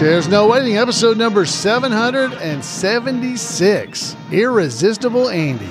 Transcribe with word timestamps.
Chairs 0.00 0.28
No 0.28 0.46
Waiting, 0.46 0.78
episode 0.78 1.18
number 1.18 1.44
776 1.44 4.16
Irresistible 4.32 5.28
Andy. 5.28 5.68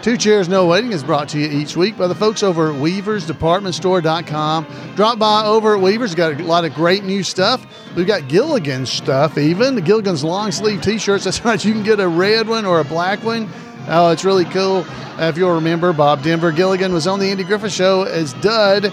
Two 0.00 0.16
Chairs 0.16 0.48
No 0.48 0.66
Waiting 0.66 0.92
is 0.92 1.02
brought 1.02 1.30
to 1.30 1.40
you 1.40 1.48
each 1.48 1.76
week 1.76 1.98
by 1.98 2.06
the 2.06 2.14
folks 2.14 2.44
over 2.44 2.70
at 2.70 2.76
weaversdepartmentstore.com. 2.76 4.66
Drop 4.94 5.18
by 5.18 5.44
over 5.44 5.74
at 5.74 5.80
Weavers, 5.80 6.14
got 6.14 6.40
a 6.40 6.44
lot 6.44 6.64
of 6.64 6.72
great 6.72 7.02
new 7.02 7.24
stuff. 7.24 7.66
We've 7.96 8.06
got 8.06 8.28
Gilligan's 8.28 8.92
stuff, 8.92 9.36
even 9.36 9.74
The 9.74 9.82
Gilligan's 9.82 10.22
long 10.22 10.52
sleeve 10.52 10.80
t 10.80 10.96
shirts. 10.96 11.24
That's 11.24 11.44
right, 11.44 11.64
you 11.64 11.72
can 11.72 11.82
get 11.82 11.98
a 11.98 12.06
red 12.06 12.46
one 12.46 12.64
or 12.64 12.78
a 12.78 12.84
black 12.84 13.24
one. 13.24 13.50
Oh, 13.88 14.10
it's 14.10 14.24
really 14.24 14.44
cool. 14.44 14.86
If 15.18 15.36
you'll 15.36 15.56
remember, 15.56 15.92
Bob 15.92 16.22
Denver 16.22 16.52
Gilligan 16.52 16.92
was 16.92 17.08
on 17.08 17.18
the 17.18 17.28
Andy 17.28 17.42
Griffith 17.42 17.72
Show 17.72 18.04
as 18.04 18.34
Dud 18.34 18.92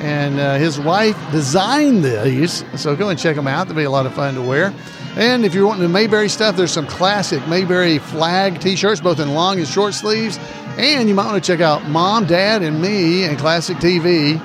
and 0.00 0.38
uh, 0.38 0.56
his 0.56 0.78
wife 0.80 1.16
designed 1.30 2.04
these. 2.04 2.64
So 2.76 2.94
go 2.96 3.08
and 3.08 3.18
check 3.18 3.36
them 3.36 3.46
out. 3.46 3.66
They'll 3.66 3.76
be 3.76 3.84
a 3.84 3.90
lot 3.90 4.06
of 4.06 4.14
fun 4.14 4.34
to 4.34 4.42
wear. 4.42 4.74
And 5.16 5.44
if 5.44 5.54
you're 5.54 5.66
wanting 5.66 5.82
the 5.82 5.88
Mayberry 5.88 6.28
stuff, 6.28 6.56
there's 6.56 6.72
some 6.72 6.86
classic 6.86 7.46
Mayberry 7.46 7.98
flag 7.98 8.60
t-shirts, 8.60 9.00
both 9.00 9.20
in 9.20 9.32
long 9.32 9.58
and 9.58 9.68
short 9.68 9.94
sleeves. 9.94 10.38
And 10.76 11.08
you 11.08 11.14
might 11.14 11.26
want 11.26 11.42
to 11.42 11.46
check 11.46 11.60
out 11.60 11.88
Mom, 11.88 12.26
Dad, 12.26 12.62
and 12.62 12.82
Me 12.82 13.24
and 13.24 13.38
Classic 13.38 13.76
TV 13.76 14.38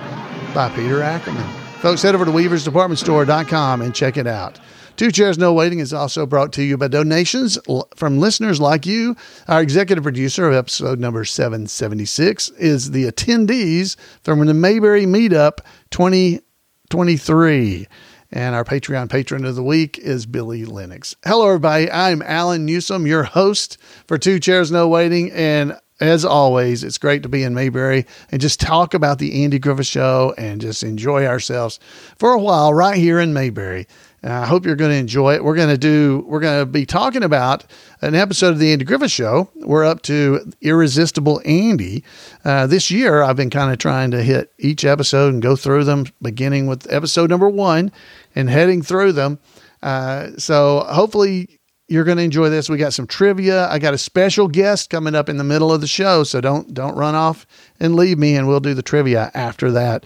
by 0.54 0.70
Peter 0.70 1.02
Ackerman. 1.02 1.44
Folks, 1.80 2.02
head 2.04 2.14
over 2.14 2.26
to 2.26 2.32
weaversdepartmentstore.com 2.32 3.82
and 3.82 3.96
check 3.96 4.18
it 4.18 4.28
out. 4.28 4.60
Two 5.00 5.12
Chairs 5.12 5.38
No 5.38 5.54
Waiting 5.54 5.80
is 5.80 5.94
also 5.94 6.26
brought 6.26 6.52
to 6.52 6.62
you 6.62 6.76
by 6.76 6.90
donations 6.90 7.58
from 7.96 8.20
listeners 8.20 8.60
like 8.60 8.86
you. 8.86 9.16
Our 9.48 9.62
executive 9.62 10.04
producer 10.04 10.46
of 10.46 10.54
episode 10.54 11.00
number 11.00 11.24
776 11.24 12.50
is 12.50 12.92
the 12.92 13.10
attendees 13.10 13.96
from 14.24 14.46
the 14.46 14.54
Mayberry 14.54 15.06
Meetup 15.06 15.60
2023. 15.92 17.88
And 18.34 18.54
our 18.54 18.66
Patreon 18.66 19.10
patron 19.10 19.46
of 19.46 19.56
the 19.56 19.64
week 19.64 19.98
is 19.98 20.26
Billy 20.26 20.66
Lennox. 20.66 21.16
Hello, 21.26 21.48
everybody. 21.48 21.90
I'm 21.90 22.22
Allan 22.22 22.66
Newsome, 22.66 23.08
your 23.08 23.24
host 23.24 23.78
for 24.06 24.18
Two 24.18 24.38
Chairs 24.38 24.70
No 24.70 24.90
Waiting. 24.90 25.32
And 25.32 25.80
as 26.02 26.26
always, 26.26 26.84
it's 26.84 26.98
great 26.98 27.24
to 27.24 27.30
be 27.30 27.44
in 27.44 27.54
Mayberry 27.54 28.06
and 28.34 28.42
just 28.42 28.60
talk 28.60 28.94
about 28.94 29.20
the 29.20 29.46
Andy 29.46 29.60
Griffith 29.60 29.88
Show 29.88 30.34
and 30.38 30.60
just 30.60 30.84
enjoy 30.84 31.26
ourselves 31.26 31.80
for 32.18 32.34
a 32.34 32.40
while 32.40 32.74
right 32.74 32.98
here 32.98 33.22
in 33.22 33.32
Mayberry. 33.34 33.88
And 34.22 34.34
I 34.34 34.46
hope 34.46 34.66
you're 34.66 34.76
going 34.76 34.92
to 34.92 34.98
enjoy 34.98 35.36
it. 35.36 35.44
We're 35.44 35.56
going 35.56 35.70
to 35.70 35.78
do, 35.78 36.24
we're 36.28 36.40
going 36.40 36.60
to 36.60 36.66
be 36.66 36.86
talking 36.86 37.24
about 37.24 37.66
an 38.02 38.16
episode 38.16 38.50
of 38.50 38.60
the 38.60 38.72
Andy 38.72 38.86
Griffith 38.86 39.12
Show. 39.12 39.50
We're 39.56 39.86
up 39.86 40.02
to 40.04 40.52
Irresistible 40.62 41.42
Andy. 41.46 42.04
Uh, 42.44 42.68
this 42.68 42.92
year, 42.92 43.24
I've 43.24 43.38
been 43.38 43.50
kind 43.50 43.72
of 43.72 43.78
trying 43.78 44.12
to 44.12 44.22
hit 44.22 44.52
each 44.60 44.84
episode 44.84 45.34
and 45.34 45.42
go 45.42 45.56
through 45.56 45.86
them, 45.86 46.06
beginning 46.22 46.68
with 46.68 46.92
episode 46.92 47.30
number 47.30 47.50
one 47.50 47.92
and 48.36 48.50
heading 48.50 48.82
through 48.82 49.14
them. 49.14 49.40
Uh, 49.82 50.32
so 50.38 50.82
hopefully 50.90 51.60
you're 51.90 52.04
going 52.04 52.18
to 52.18 52.24
enjoy 52.24 52.50
this. 52.50 52.70
We 52.70 52.78
got 52.78 52.94
some 52.94 53.08
trivia. 53.08 53.68
I 53.68 53.80
got 53.80 53.94
a 53.94 53.98
special 53.98 54.48
guest 54.48 54.90
coming 54.90 55.16
up 55.16 55.28
in 55.28 55.38
the 55.38 55.44
middle 55.44 55.72
of 55.72 55.82
the 55.82 55.88
show, 55.88 56.24
so 56.24 56.40
don't 56.40 56.74
don't 56.74 56.96
run 56.96 57.16
off 57.16 57.48
and 57.80 57.96
leave 57.96 58.20
me, 58.20 58.36
and 58.36 58.48
we'll 58.48 58.60
do 58.60 58.76
the 58.76 58.84
trivia 58.84 59.32
after 59.34 59.72
that. 59.72 60.06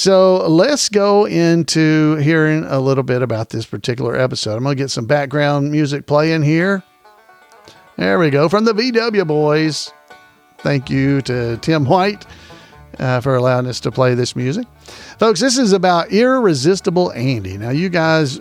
So 0.00 0.48
let's 0.48 0.88
go 0.88 1.26
into 1.26 2.16
hearing 2.16 2.64
a 2.64 2.80
little 2.80 3.04
bit 3.04 3.20
about 3.20 3.50
this 3.50 3.66
particular 3.66 4.16
episode. 4.16 4.56
I'm 4.56 4.62
going 4.62 4.74
to 4.74 4.82
get 4.82 4.90
some 4.90 5.04
background 5.04 5.70
music 5.70 6.06
playing 6.06 6.40
here. 6.40 6.82
There 7.98 8.18
we 8.18 8.30
go 8.30 8.48
from 8.48 8.64
the 8.64 8.72
VW 8.72 9.26
Boys. 9.26 9.92
Thank 10.60 10.88
you 10.88 11.20
to 11.20 11.58
Tim 11.58 11.84
White 11.84 12.24
uh, 12.98 13.20
for 13.20 13.36
allowing 13.36 13.66
us 13.66 13.78
to 13.80 13.92
play 13.92 14.14
this 14.14 14.34
music. 14.34 14.66
Folks, 15.18 15.38
this 15.38 15.58
is 15.58 15.74
about 15.74 16.10
Irresistible 16.10 17.12
Andy. 17.12 17.58
Now, 17.58 17.68
you 17.68 17.90
guys 17.90 18.40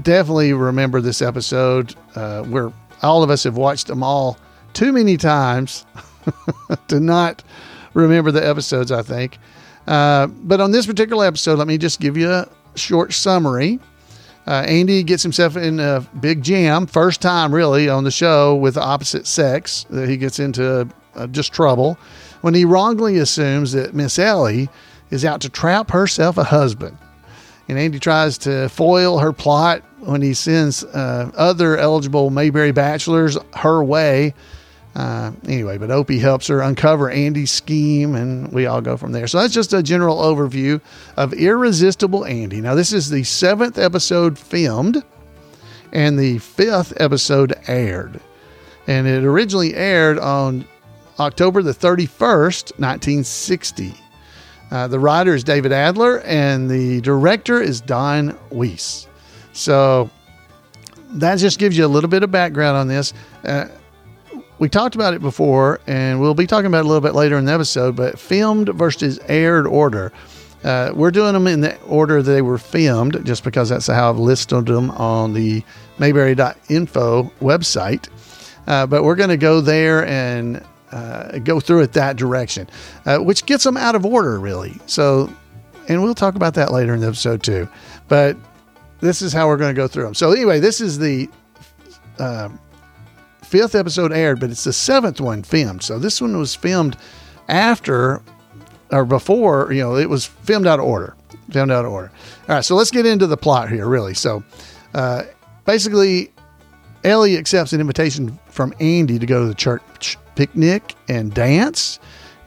definitely 0.00 0.54
remember 0.54 1.02
this 1.02 1.20
episode 1.20 1.94
uh, 2.14 2.44
where 2.44 2.72
all 3.02 3.22
of 3.22 3.28
us 3.28 3.44
have 3.44 3.58
watched 3.58 3.88
them 3.88 4.02
all 4.02 4.38
too 4.72 4.94
many 4.94 5.18
times 5.18 5.84
to 6.88 6.98
not 6.98 7.44
remember 7.92 8.30
the 8.30 8.48
episodes, 8.48 8.90
I 8.90 9.02
think. 9.02 9.38
Uh, 9.88 10.26
but 10.26 10.60
on 10.60 10.70
this 10.70 10.86
particular 10.86 11.24
episode, 11.24 11.58
let 11.58 11.66
me 11.66 11.78
just 11.78 11.98
give 11.98 12.16
you 12.16 12.30
a 12.30 12.46
short 12.74 13.14
summary. 13.14 13.80
Uh, 14.46 14.64
Andy 14.68 15.02
gets 15.02 15.22
himself 15.22 15.56
in 15.56 15.80
a 15.80 16.06
big 16.20 16.42
jam, 16.42 16.86
first 16.86 17.22
time 17.22 17.54
really 17.54 17.88
on 17.88 18.04
the 18.04 18.10
show 18.10 18.54
with 18.54 18.74
the 18.74 18.82
opposite 18.82 19.26
sex. 19.26 19.86
That 19.88 20.08
he 20.08 20.18
gets 20.18 20.38
into 20.40 20.86
uh, 21.14 21.26
just 21.28 21.54
trouble 21.54 21.98
when 22.42 22.52
he 22.52 22.66
wrongly 22.66 23.16
assumes 23.16 23.72
that 23.72 23.94
Miss 23.94 24.18
Ellie 24.18 24.68
is 25.10 25.24
out 25.24 25.40
to 25.40 25.48
trap 25.48 25.90
herself 25.90 26.36
a 26.36 26.44
husband. 26.44 26.96
And 27.68 27.78
Andy 27.78 27.98
tries 27.98 28.36
to 28.38 28.68
foil 28.68 29.18
her 29.18 29.32
plot 29.32 29.82
when 30.00 30.20
he 30.20 30.34
sends 30.34 30.84
uh, 30.84 31.30
other 31.34 31.78
eligible 31.78 32.28
Mayberry 32.28 32.72
bachelors 32.72 33.38
her 33.56 33.82
way. 33.82 34.34
Uh, 34.98 35.30
anyway, 35.46 35.78
but 35.78 35.92
Opie 35.92 36.18
helps 36.18 36.48
her 36.48 36.60
uncover 36.60 37.08
Andy's 37.08 37.52
scheme, 37.52 38.16
and 38.16 38.52
we 38.52 38.66
all 38.66 38.80
go 38.80 38.96
from 38.96 39.12
there. 39.12 39.28
So 39.28 39.38
that's 39.38 39.54
just 39.54 39.72
a 39.72 39.80
general 39.80 40.16
overview 40.16 40.80
of 41.16 41.32
Irresistible 41.32 42.24
Andy. 42.24 42.60
Now, 42.60 42.74
this 42.74 42.92
is 42.92 43.08
the 43.08 43.22
seventh 43.22 43.78
episode 43.78 44.36
filmed, 44.36 45.04
and 45.92 46.18
the 46.18 46.38
fifth 46.38 47.00
episode 47.00 47.54
aired. 47.68 48.18
And 48.88 49.06
it 49.06 49.22
originally 49.22 49.72
aired 49.72 50.18
on 50.18 50.66
October 51.20 51.62
the 51.62 51.70
31st, 51.70 52.80
1960. 52.80 53.94
Uh, 54.72 54.88
the 54.88 54.98
writer 54.98 55.32
is 55.32 55.44
David 55.44 55.70
Adler, 55.70 56.22
and 56.22 56.68
the 56.68 57.00
director 57.02 57.62
is 57.62 57.80
Don 57.80 58.36
Weiss. 58.50 59.06
So 59.52 60.10
that 61.10 61.36
just 61.36 61.60
gives 61.60 61.78
you 61.78 61.86
a 61.86 61.88
little 61.88 62.10
bit 62.10 62.24
of 62.24 62.32
background 62.32 62.76
on 62.76 62.88
this. 62.88 63.14
Uh, 63.44 63.66
we 64.58 64.68
talked 64.68 64.94
about 64.94 65.14
it 65.14 65.20
before, 65.20 65.80
and 65.86 66.20
we'll 66.20 66.34
be 66.34 66.46
talking 66.46 66.66
about 66.66 66.78
it 66.78 66.84
a 66.84 66.88
little 66.88 67.00
bit 67.00 67.14
later 67.14 67.38
in 67.38 67.44
the 67.44 67.52
episode, 67.52 67.94
but 67.94 68.18
filmed 68.18 68.68
versus 68.70 69.18
aired 69.28 69.66
order. 69.66 70.12
Uh, 70.64 70.90
we're 70.94 71.12
doing 71.12 71.32
them 71.32 71.46
in 71.46 71.60
the 71.60 71.80
order 71.82 72.22
they 72.22 72.42
were 72.42 72.58
filmed, 72.58 73.24
just 73.24 73.44
because 73.44 73.68
that's 73.68 73.86
how 73.86 74.10
I've 74.10 74.18
listed 74.18 74.66
them 74.66 74.90
on 74.92 75.32
the 75.32 75.62
Mayberry.info 75.98 77.32
website. 77.40 78.08
Uh, 78.66 78.86
but 78.86 79.04
we're 79.04 79.14
going 79.14 79.30
to 79.30 79.36
go 79.36 79.60
there 79.60 80.04
and 80.06 80.64
uh, 80.90 81.38
go 81.38 81.60
through 81.60 81.82
it 81.82 81.92
that 81.92 82.16
direction, 82.16 82.68
uh, 83.06 83.18
which 83.18 83.46
gets 83.46 83.62
them 83.62 83.76
out 83.76 83.94
of 83.94 84.04
order, 84.04 84.40
really. 84.40 84.76
So, 84.86 85.32
and 85.88 86.02
we'll 86.02 86.14
talk 86.14 86.34
about 86.34 86.54
that 86.54 86.72
later 86.72 86.94
in 86.94 87.00
the 87.00 87.06
episode 87.06 87.42
too. 87.42 87.68
But 88.08 88.36
this 89.00 89.22
is 89.22 89.32
how 89.32 89.46
we're 89.46 89.56
going 89.56 89.74
to 89.74 89.80
go 89.80 89.86
through 89.86 90.04
them. 90.04 90.14
So, 90.14 90.32
anyway, 90.32 90.58
this 90.58 90.80
is 90.80 90.98
the 90.98 91.28
uh, 92.18 92.48
fifth 93.48 93.74
episode 93.74 94.12
aired, 94.12 94.40
but 94.40 94.50
it's 94.50 94.64
the 94.64 94.72
seventh 94.72 95.20
one 95.20 95.42
filmed. 95.42 95.82
So, 95.82 95.98
this 95.98 96.20
one 96.20 96.36
was 96.38 96.54
filmed 96.54 96.96
after 97.48 98.22
or 98.90 99.04
before, 99.04 99.72
you 99.72 99.82
know, 99.82 99.96
it 99.96 100.08
was 100.08 100.24
filmed 100.24 100.66
out 100.66 100.78
of 100.78 100.84
order. 100.84 101.14
Filmed 101.50 101.72
out 101.72 101.84
of 101.84 101.92
order. 101.92 102.10
All 102.48 102.56
right, 102.56 102.64
so 102.64 102.74
let's 102.74 102.90
get 102.90 103.06
into 103.06 103.26
the 103.26 103.36
plot 103.36 103.70
here, 103.70 103.86
really. 103.86 104.14
So, 104.14 104.42
uh, 104.94 105.24
basically, 105.64 106.32
Ellie 107.04 107.36
accepts 107.36 107.72
an 107.72 107.80
invitation 107.80 108.38
from 108.46 108.74
Andy 108.80 109.18
to 109.18 109.26
go 109.26 109.42
to 109.42 109.48
the 109.48 109.54
church 109.54 110.16
picnic 110.34 110.94
and 111.08 111.32
dance. 111.32 111.98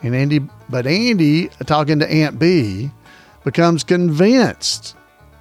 And 0.03 0.15
Andy, 0.15 0.39
but 0.69 0.87
Andy, 0.87 1.49
talking 1.65 1.99
to 1.99 2.11
Aunt 2.11 2.39
Bee, 2.39 2.91
becomes 3.43 3.83
convinced 3.83 4.95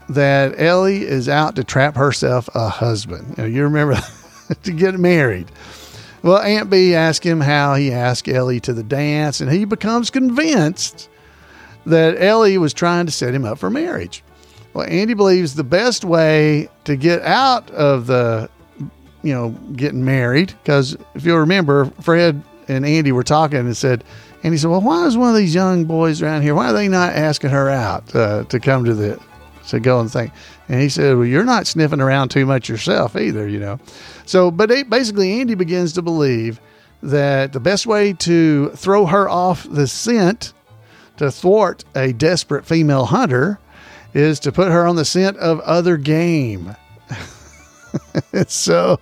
that 0.09 0.59
Ellie 0.61 1.03
is 1.03 1.29
out 1.29 1.57
to 1.57 1.65
trap 1.65 1.97
herself 1.97 2.49
a 2.55 2.69
husband. 2.69 3.37
You, 3.39 3.63
remember 3.63 3.95
to 4.63 4.73
get 4.73 4.99
married. 4.99 5.51
Well, 6.23 6.39
Aunt 6.39 6.69
Bee 6.69 6.95
asks 6.95 7.25
him 7.25 7.41
how 7.41 7.75
he 7.75 7.93
asked 7.93 8.29
Ellie 8.29 8.61
to 8.61 8.73
the 8.73 8.83
dance, 8.83 9.41
and 9.41 9.51
he 9.51 9.65
becomes 9.65 10.11
convinced 10.11 11.09
that 11.87 12.21
Ellie 12.21 12.59
was 12.59 12.75
trying 12.75 13.07
to 13.07 13.13
set 13.13 13.35
him 13.35 13.45
up 13.45 13.59
for 13.59 13.71
marriage. 13.71 14.23
Well, 14.75 14.87
Andy 14.89 15.15
believes 15.15 15.55
the 15.55 15.65
best 15.65 16.05
way 16.05 16.69
to 16.85 16.95
get 16.95 17.23
out 17.23 17.71
of 17.71 18.07
the 18.07 18.51
you 19.23 19.35
know, 19.35 19.51
getting 19.75 20.05
married. 20.05 20.55
Because 20.63 20.97
if 21.15 21.25
you'll 21.25 21.39
remember, 21.39 21.87
Fred 22.01 22.43
and 22.69 22.87
Andy 22.87 23.13
were 23.13 23.25
talking 23.25 23.59
and 23.59 23.77
said, 23.77 24.05
and 24.43 24.55
he 24.55 24.59
said, 24.59 24.71
well, 24.71 24.81
why 24.81 25.07
is 25.07 25.17
one 25.17 25.31
of 25.31 25.37
these 25.37 25.55
young 25.55 25.85
boys 25.85 26.23
around 26.23 26.43
here? 26.43 26.55
Why 26.55 26.71
are 26.71 26.73
they 26.73 26.89
not 26.89 27.15
asking 27.15 27.51
her 27.51 27.69
out 27.69 28.15
uh, 28.15 28.45
to 28.45 28.59
come 28.59 28.85
to 28.85 28.95
the 28.95 29.21
to 29.69 29.81
go 29.81 30.01
and 30.01 30.11
think? 30.11 30.33
And 30.71 30.81
he 30.81 30.89
said, 30.89 31.17
well, 31.17 31.27
you're 31.27 31.43
not 31.43 31.67
sniffing 31.67 32.01
around 32.01 32.29
too 32.29 32.47
much 32.47 32.69
yourself 32.69 33.17
either, 33.17 33.49
you 33.49 33.59
know. 33.59 33.81
So, 34.25 34.53
but 34.53 34.71
basically, 34.89 35.41
Andy 35.41 35.57
begins 35.57 35.95
to 35.95 36.03
believe 36.03 36.61
that 37.03 37.53
the 37.53 37.59
best 37.59 37.89
way 37.89 38.13
to 38.13 38.71
throw 38.77 39.05
her 39.07 39.29
off 39.29 39.67
the 39.69 39.89
scent 39.89 40.53
to 41.17 41.29
thwart 41.33 41.83
a 41.97 42.13
desperate 42.13 42.65
female 42.65 43.07
hunter 43.07 43.59
is 44.15 44.39
to 44.41 44.53
put 44.53 44.71
her 44.71 44.87
on 44.87 44.95
the 44.95 45.05
scent 45.05 45.37
of 45.39 45.59
other 45.61 45.97
game. 45.97 46.77
so 48.47 49.01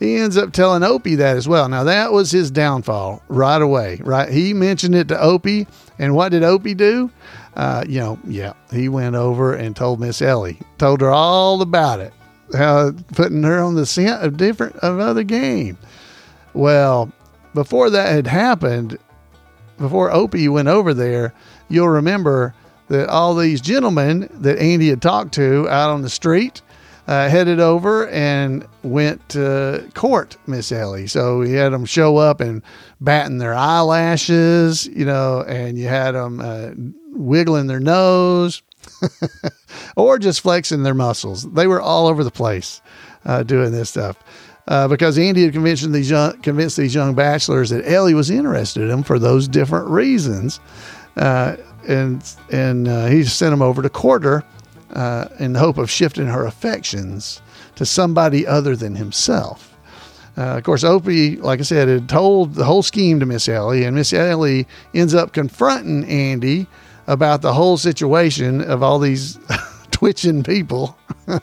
he 0.00 0.16
ends 0.16 0.36
up 0.36 0.52
telling 0.52 0.82
Opie 0.82 1.14
that 1.14 1.36
as 1.36 1.46
well. 1.46 1.68
Now 1.68 1.84
that 1.84 2.12
was 2.12 2.32
his 2.32 2.50
downfall 2.50 3.22
right 3.28 3.62
away, 3.62 4.00
right? 4.02 4.28
He 4.28 4.52
mentioned 4.52 4.96
it 4.96 5.06
to 5.06 5.22
Opie, 5.22 5.68
and 6.00 6.16
what 6.16 6.30
did 6.30 6.42
Opie 6.42 6.74
do? 6.74 7.12
Uh, 7.56 7.84
you 7.88 8.00
know, 8.00 8.18
yeah, 8.24 8.52
he 8.72 8.88
went 8.88 9.14
over 9.14 9.54
and 9.54 9.76
told 9.76 10.00
Miss 10.00 10.20
Ellie, 10.20 10.58
told 10.78 11.00
her 11.00 11.10
all 11.10 11.62
about 11.62 12.00
it, 12.00 12.12
putting 13.14 13.42
her 13.42 13.60
on 13.60 13.74
the 13.74 13.86
scent 13.86 14.22
of 14.24 14.36
different 14.36 14.76
of 14.76 14.98
other 14.98 15.22
game. 15.22 15.78
Well, 16.52 17.12
before 17.54 17.90
that 17.90 18.12
had 18.12 18.26
happened, 18.26 18.98
before 19.78 20.10
Opie 20.10 20.48
went 20.48 20.68
over 20.68 20.94
there, 20.94 21.32
you'll 21.68 21.88
remember 21.88 22.54
that 22.88 23.08
all 23.08 23.34
these 23.34 23.60
gentlemen 23.60 24.28
that 24.32 24.58
Andy 24.58 24.88
had 24.88 25.02
talked 25.02 25.34
to 25.34 25.68
out 25.68 25.90
on 25.90 26.02
the 26.02 26.10
street 26.10 26.60
uh, 27.06 27.28
headed 27.28 27.60
over 27.60 28.08
and 28.08 28.66
went 28.82 29.26
to 29.30 29.88
court 29.94 30.36
Miss 30.46 30.72
Ellie. 30.72 31.06
So 31.06 31.42
he 31.42 31.52
had 31.54 31.72
them 31.72 31.84
show 31.84 32.16
up 32.16 32.40
and 32.40 32.62
batting 33.00 33.38
their 33.38 33.54
eyelashes, 33.54 34.86
you 34.86 35.04
know, 35.04 35.42
and 35.42 35.78
you 35.78 35.86
had 35.88 36.12
them 36.12 36.40
uh, 36.40 36.70
wiggling 37.14 37.66
their 37.66 37.80
nose 37.80 38.62
or 39.96 40.18
just 40.18 40.40
flexing 40.40 40.82
their 40.82 40.94
muscles. 40.94 41.50
They 41.52 41.66
were 41.66 41.80
all 41.80 42.06
over 42.06 42.24
the 42.24 42.30
place 42.30 42.82
uh, 43.24 43.42
doing 43.42 43.72
this 43.72 43.90
stuff. 43.90 44.18
Uh, 44.66 44.88
because 44.88 45.18
Andy 45.18 45.44
had 45.44 45.52
convinced 45.52 45.90
these 45.92 46.08
young, 46.08 46.40
convinced 46.40 46.78
these 46.78 46.94
young 46.94 47.14
bachelors 47.14 47.68
that 47.70 47.86
Ellie 47.86 48.14
was 48.14 48.30
interested 48.30 48.82
in 48.82 48.88
them 48.88 49.02
for 49.02 49.18
those 49.18 49.46
different 49.46 49.88
reasons, 49.88 50.58
uh, 51.16 51.56
and 51.86 52.24
and 52.50 52.88
uh, 52.88 53.06
he 53.06 53.24
sent 53.24 53.50
them 53.50 53.60
over 53.60 53.82
to 53.82 53.90
Quarter 53.90 54.42
uh, 54.94 55.28
in 55.38 55.52
the 55.52 55.58
hope 55.58 55.76
of 55.76 55.90
shifting 55.90 56.28
her 56.28 56.46
affections 56.46 57.42
to 57.76 57.84
somebody 57.84 58.46
other 58.46 58.74
than 58.74 58.94
himself. 58.94 59.76
Uh, 60.36 60.56
of 60.56 60.64
course, 60.64 60.82
Opie, 60.82 61.36
like 61.36 61.60
I 61.60 61.62
said, 61.62 61.86
had 61.86 62.08
told 62.08 62.54
the 62.54 62.64
whole 62.64 62.82
scheme 62.82 63.20
to 63.20 63.26
Miss 63.26 63.48
Ellie, 63.48 63.84
and 63.84 63.94
Miss 63.94 64.14
Ellie 64.14 64.66
ends 64.94 65.14
up 65.14 65.34
confronting 65.34 66.04
Andy 66.06 66.66
about 67.06 67.42
the 67.42 67.52
whole 67.52 67.76
situation 67.76 68.60
of 68.62 68.82
all 68.82 68.98
these 68.98 69.38
twitching 69.90 70.42
people. 70.42 70.96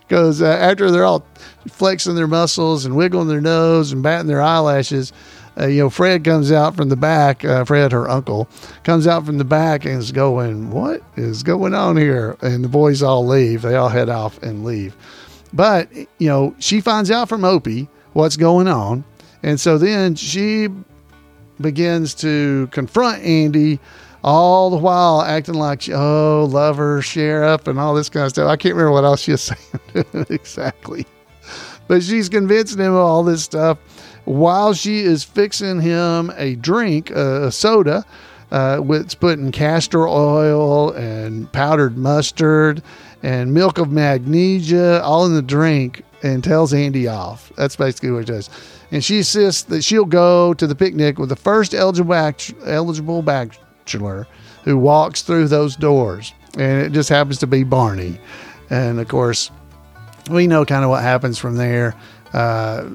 Because 0.00 0.42
uh, 0.42 0.46
after 0.46 0.90
they're 0.90 1.04
all 1.04 1.24
flexing 1.68 2.14
their 2.14 2.26
muscles 2.26 2.84
and 2.84 2.96
wiggling 2.96 3.28
their 3.28 3.40
nose 3.40 3.92
and 3.92 4.02
batting 4.02 4.26
their 4.26 4.42
eyelashes, 4.42 5.12
uh, 5.58 5.66
you 5.66 5.80
know, 5.80 5.90
Fred 5.90 6.24
comes 6.24 6.50
out 6.50 6.76
from 6.76 6.88
the 6.88 6.96
back. 6.96 7.44
Uh, 7.44 7.64
Fred, 7.64 7.92
her 7.92 8.08
uncle, 8.08 8.48
comes 8.84 9.06
out 9.06 9.26
from 9.26 9.38
the 9.38 9.44
back 9.44 9.84
and 9.84 9.98
is 9.98 10.12
going, 10.12 10.70
"What 10.70 11.02
is 11.16 11.42
going 11.42 11.74
on 11.74 11.96
here?" 11.96 12.36
And 12.40 12.64
the 12.64 12.68
boys 12.68 13.02
all 13.02 13.26
leave. 13.26 13.62
They 13.62 13.74
all 13.74 13.90
head 13.90 14.08
off 14.08 14.42
and 14.42 14.64
leave. 14.64 14.96
But 15.52 15.92
you 15.94 16.28
know, 16.28 16.54
she 16.58 16.80
finds 16.80 17.10
out 17.10 17.28
from 17.28 17.44
Opie 17.44 17.88
what's 18.14 18.36
going 18.36 18.66
on, 18.66 19.04
and 19.42 19.60
so 19.60 19.76
then 19.76 20.14
she 20.14 20.68
begins 21.60 22.14
to 22.16 22.68
confront 22.70 23.22
Andy. 23.22 23.78
All 24.24 24.70
the 24.70 24.76
while 24.76 25.22
acting 25.22 25.54
like, 25.54 25.88
oh, 25.88 26.48
lover, 26.50 27.02
sheriff, 27.02 27.66
and 27.66 27.78
all 27.78 27.94
this 27.94 28.08
kind 28.08 28.26
of 28.26 28.30
stuff. 28.30 28.48
I 28.48 28.56
can't 28.56 28.74
remember 28.74 28.92
what 28.92 29.04
else 29.04 29.22
she 29.22 29.32
was 29.32 29.42
saying 29.94 30.26
exactly. 30.30 31.06
But 31.88 32.02
she's 32.02 32.28
convincing 32.28 32.78
him 32.78 32.92
of 32.92 33.00
all 33.00 33.24
this 33.24 33.42
stuff 33.42 33.78
while 34.24 34.72
she 34.72 35.00
is 35.00 35.24
fixing 35.24 35.80
him 35.80 36.32
a 36.36 36.54
drink, 36.56 37.10
a 37.10 37.50
soda, 37.50 38.04
uh, 38.50 38.80
with 38.82 39.18
putting 39.18 39.50
castor 39.50 40.06
oil 40.06 40.92
and 40.92 41.50
powdered 41.52 41.96
mustard 41.96 42.82
and 43.22 43.52
milk 43.52 43.78
of 43.78 43.90
magnesia 43.90 45.02
all 45.02 45.24
in 45.26 45.34
the 45.34 45.42
drink 45.42 46.02
and 46.22 46.44
tells 46.44 46.72
Andy 46.72 47.08
off. 47.08 47.50
That's 47.56 47.76
basically 47.76 48.10
what 48.10 48.22
it 48.22 48.26
does. 48.26 48.50
And 48.90 49.02
she 49.02 49.18
insists 49.18 49.62
that 49.64 49.82
she'll 49.82 50.04
go 50.04 50.54
to 50.54 50.66
the 50.66 50.74
picnic 50.74 51.18
with 51.18 51.30
the 51.30 51.36
first 51.36 51.74
eligible, 51.74 52.14
eligible 52.66 53.22
bachelor 53.92 54.26
who 54.64 54.78
walks 54.78 55.22
through 55.22 55.48
those 55.48 55.76
doors. 55.76 56.32
And 56.56 56.82
it 56.82 56.92
just 56.92 57.08
happens 57.08 57.38
to 57.38 57.46
be 57.46 57.64
Barney. 57.64 58.18
And 58.70 59.00
of 59.00 59.08
course, 59.08 59.50
we 60.30 60.46
know 60.46 60.64
kind 60.64 60.84
of 60.84 60.90
what 60.90 61.02
happens 61.02 61.38
from 61.38 61.56
there. 61.56 61.94
Uh, 62.32 62.88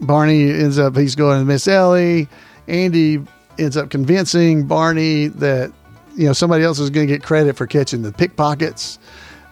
Barney 0.00 0.50
ends 0.50 0.78
up 0.78 0.96
he's 0.96 1.14
going 1.14 1.38
to 1.38 1.44
Miss 1.44 1.68
Ellie. 1.68 2.28
Andy 2.66 3.22
ends 3.58 3.76
up 3.76 3.90
convincing 3.90 4.66
Barney 4.66 5.28
that 5.28 5.72
you 6.16 6.26
know 6.26 6.32
somebody 6.32 6.64
else 6.64 6.78
is 6.78 6.90
going 6.90 7.06
to 7.06 7.12
get 7.12 7.22
credit 7.22 7.56
for 7.56 7.66
catching 7.66 8.02
the 8.02 8.12
pickpockets, 8.12 8.98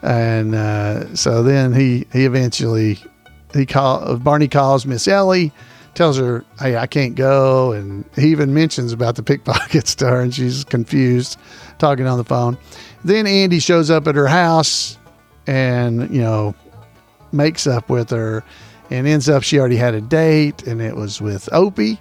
and 0.02 0.55
uh, 0.55 1.14
so 1.14 1.43
then 1.43 1.73
he 1.73 2.06
he 2.12 2.25
eventually 2.25 2.99
he 3.55 3.64
call 3.64 4.17
Barney 4.17 4.49
calls 4.49 4.85
Miss 4.85 5.06
Ellie, 5.08 5.52
tells 5.94 6.19
her, 6.19 6.44
"Hey, 6.58 6.76
I 6.76 6.87
can't 6.87 7.14
go," 7.14 7.72
and 7.72 8.04
he 8.16 8.28
even 8.28 8.54
mentions 8.54 8.92
about 8.92 9.16
the 9.16 9.22
pickpockets 9.22 9.94
to 9.96 10.08
her, 10.08 10.20
and 10.20 10.34
she's 10.34 10.64
confused, 10.64 11.38
talking 11.78 12.06
on 12.06 12.19
the 12.19 12.25
phone. 12.25 12.58
Then 13.04 13.26
Andy 13.26 13.58
shows 13.58 13.90
up 13.90 14.06
at 14.06 14.14
her 14.14 14.28
house, 14.28 14.98
and 15.46 16.10
you 16.14 16.20
know 16.20 16.54
makes 17.32 17.66
up 17.66 17.88
with 17.88 18.10
her 18.10 18.42
and 18.90 19.06
ends 19.06 19.28
up 19.28 19.42
she 19.42 19.58
already 19.58 19.76
had 19.76 19.94
a 19.94 20.00
date 20.00 20.66
and 20.66 20.81
it 20.81 20.96
was 20.96 21.20
with 21.20 21.48
Opie. 21.52 21.98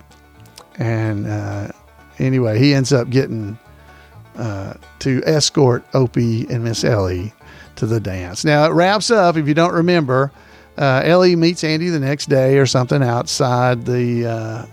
And 0.78 1.28
uh, 1.28 1.70
anyway, 2.18 2.58
he 2.60 2.74
ends 2.74 2.92
up 2.92 3.10
getting 3.10 3.60
uh, 4.36 4.74
to 5.00 5.22
escort 5.26 5.84
Opie 5.94 6.48
and 6.50 6.64
Miss 6.64 6.84
Ellie 6.84 7.34
to 7.76 7.86
the 7.86 8.00
dance. 8.00 8.44
Now 8.44 8.66
it 8.66 8.74
wraps 8.74 9.12
up. 9.12 9.38
If 9.38 9.48
you 9.48 9.54
don't 9.54 9.74
remember, 9.74 10.32
uh, 10.80 11.02
Ellie 11.04 11.36
meets 11.36 11.64
Andy 11.64 11.90
the 11.90 12.00
next 12.00 12.28
day 12.28 12.58
or 12.58 12.66
something 12.66 13.04
outside 13.04 13.86
the 13.86 14.26
uh, 14.26 14.66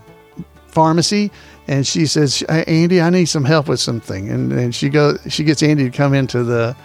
pharmacy, 0.68 1.32
and 1.66 1.86
she 1.86 2.06
says, 2.06 2.44
hey, 2.48 2.64
"Andy, 2.66 3.00
I 3.00 3.10
need 3.10 3.26
some 3.26 3.44
help 3.44 3.68
with 3.68 3.80
something." 3.80 4.30
And, 4.30 4.52
and 4.52 4.74
she 4.74 4.88
goes, 4.88 5.18
she 5.28 5.42
gets 5.42 5.62
Andy 5.62 5.90
to 5.90 5.96
come 5.96 6.14
into 6.14 6.44
the 6.44 6.76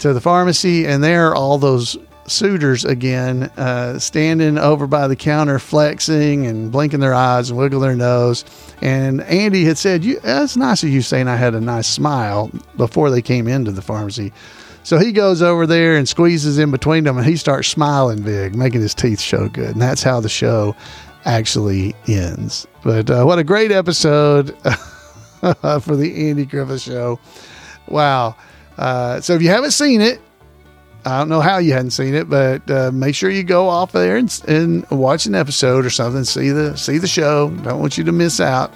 to 0.00 0.12
the 0.12 0.20
pharmacy, 0.20 0.86
and 0.86 1.02
there 1.02 1.28
are 1.28 1.34
all 1.34 1.56
those 1.56 1.96
suitors 2.26 2.84
again, 2.84 3.44
uh, 3.56 3.98
standing 3.98 4.58
over 4.58 4.86
by 4.86 5.08
the 5.08 5.16
counter, 5.16 5.58
flexing 5.58 6.46
and 6.46 6.72
blinking 6.72 7.00
their 7.00 7.14
eyes 7.14 7.50
and 7.50 7.58
wiggling 7.58 7.82
their 7.82 7.96
nose. 7.96 8.44
And 8.82 9.22
Andy 9.22 9.64
had 9.64 9.78
said, 9.78 10.04
"You, 10.04 10.20
that's 10.20 10.56
nice 10.56 10.82
of 10.82 10.90
you 10.90 11.00
saying 11.00 11.28
I 11.28 11.36
had 11.36 11.54
a 11.54 11.60
nice 11.60 11.86
smile 11.86 12.50
before 12.76 13.10
they 13.10 13.22
came 13.22 13.48
into 13.48 13.72
the 13.72 13.82
pharmacy." 13.82 14.32
So 14.84 14.98
he 14.98 15.12
goes 15.12 15.40
over 15.40 15.66
there 15.66 15.96
and 15.96 16.06
squeezes 16.06 16.58
in 16.58 16.70
between 16.70 17.04
them, 17.04 17.16
and 17.16 17.26
he 17.26 17.36
starts 17.36 17.68
smiling 17.68 18.22
big, 18.22 18.54
making 18.54 18.82
his 18.82 18.94
teeth 18.94 19.20
show 19.20 19.48
good. 19.48 19.70
And 19.70 19.82
that's 19.82 20.02
how 20.02 20.20
the 20.20 20.28
show 20.28 20.76
actually 21.24 21.94
ends. 22.06 22.66
But 22.82 23.10
uh, 23.10 23.24
what 23.24 23.38
a 23.38 23.44
great 23.44 23.72
episode 23.72 24.50
for 25.40 25.96
the 25.96 26.28
Andy 26.28 26.44
Griffith 26.44 26.82
Show! 26.82 27.18
Wow. 27.88 28.36
Uh, 28.76 29.22
so 29.22 29.34
if 29.34 29.42
you 29.42 29.48
haven't 29.48 29.70
seen 29.70 30.02
it, 30.02 30.20
I 31.06 31.18
don't 31.18 31.30
know 31.30 31.40
how 31.40 31.58
you 31.58 31.72
hadn't 31.72 31.92
seen 31.92 32.14
it, 32.14 32.28
but 32.28 32.70
uh, 32.70 32.90
make 32.92 33.14
sure 33.14 33.30
you 33.30 33.42
go 33.42 33.68
off 33.68 33.92
there 33.92 34.16
and, 34.16 34.42
and, 34.48 34.90
watch 34.90 35.26
an 35.26 35.34
episode 35.34 35.84
or 35.84 35.90
something. 35.90 36.24
See 36.24 36.50
the 36.50 36.76
see 36.76 36.96
the 36.96 37.06
show. 37.06 37.50
Don't 37.50 37.78
want 37.78 37.98
you 37.98 38.04
to 38.04 38.12
miss 38.12 38.40
out. 38.40 38.72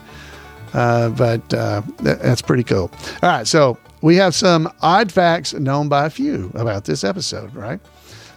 Uh, 0.75 1.09
but 1.11 1.55
uh, 1.55 1.81
that, 2.03 2.21
that's 2.21 2.43
pretty 2.43 2.65
cool. 2.65 2.91
All 3.23 3.31
right, 3.31 3.47
so 3.47 3.79
we 4.03 4.17
have 4.17 4.35
some 4.35 4.73
odd 4.81 5.11
facts 5.11 5.55
known 5.55 5.89
by 5.89 6.07
a 6.07 6.11
few 6.11 6.51
about 6.55 6.85
this 6.85 7.05
episode. 7.05 7.55
Right. 7.55 7.81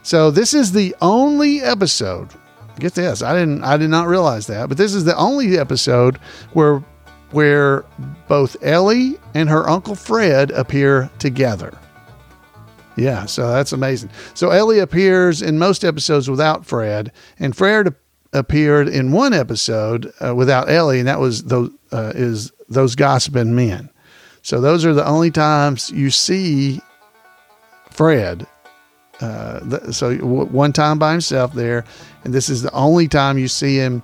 So 0.04 0.32
this 0.32 0.54
is 0.54 0.72
the 0.72 0.96
only 1.02 1.62
episode. 1.62 2.30
Get 2.80 2.94
this, 2.96 3.22
I 3.22 3.34
didn't 3.34 3.64
I 3.64 3.78
did 3.78 3.90
not 3.90 4.08
realize 4.08 4.48
that, 4.48 4.70
but 4.70 4.78
this 4.78 4.94
is 4.94 5.04
the 5.04 5.16
only 5.16 5.58
episode 5.58 6.18
where 6.54 6.84
where 7.32 7.86
both 8.28 8.58
Ellie 8.62 9.18
and 9.34 9.50
her 9.50 9.70
uncle 9.70 9.96
Fred 9.96 10.52
appear 10.52 11.10
together. 11.20 11.78
Yeah, 12.98 13.26
so 13.26 13.52
that's 13.52 13.72
amazing. 13.72 14.10
So 14.34 14.50
Ellie 14.50 14.80
appears 14.80 15.42
in 15.42 15.58
most 15.58 15.84
episodes 15.84 16.30
without 16.30 16.66
Fred, 16.66 17.12
and 17.40 17.56
Fred 17.56 17.96
appeared 18.34 18.88
in 18.88 19.12
one 19.12 19.34
episode 19.34 20.12
uh, 20.24 20.36
without 20.36 20.70
Ellie, 20.70 21.00
and 21.00 21.08
that 21.08 21.20
was 21.20 21.44
those 21.44 21.72
uh, 21.92 22.14
is 22.16 22.52
those 22.70 22.96
gossiping 22.96 23.56
men. 23.56 23.90
So 24.42 24.60
those 24.60 24.86
are 24.86 24.94
the 24.94 25.06
only 25.06 25.32
times 25.32 25.92
you 25.92 26.10
see 26.10 26.82
Fred. 27.90 28.48
Uh, 29.20 29.92
so 29.92 30.16
w- 30.18 30.46
one 30.46 30.74
time 30.74 30.98
by 30.98 31.12
himself 31.12 31.54
there, 31.54 31.86
and 32.24 32.34
this 32.34 32.50
is 32.50 32.62
the 32.64 32.72
only 32.72 33.08
time 33.08 33.38
you 33.38 33.48
see 33.48 33.76
him 33.76 34.02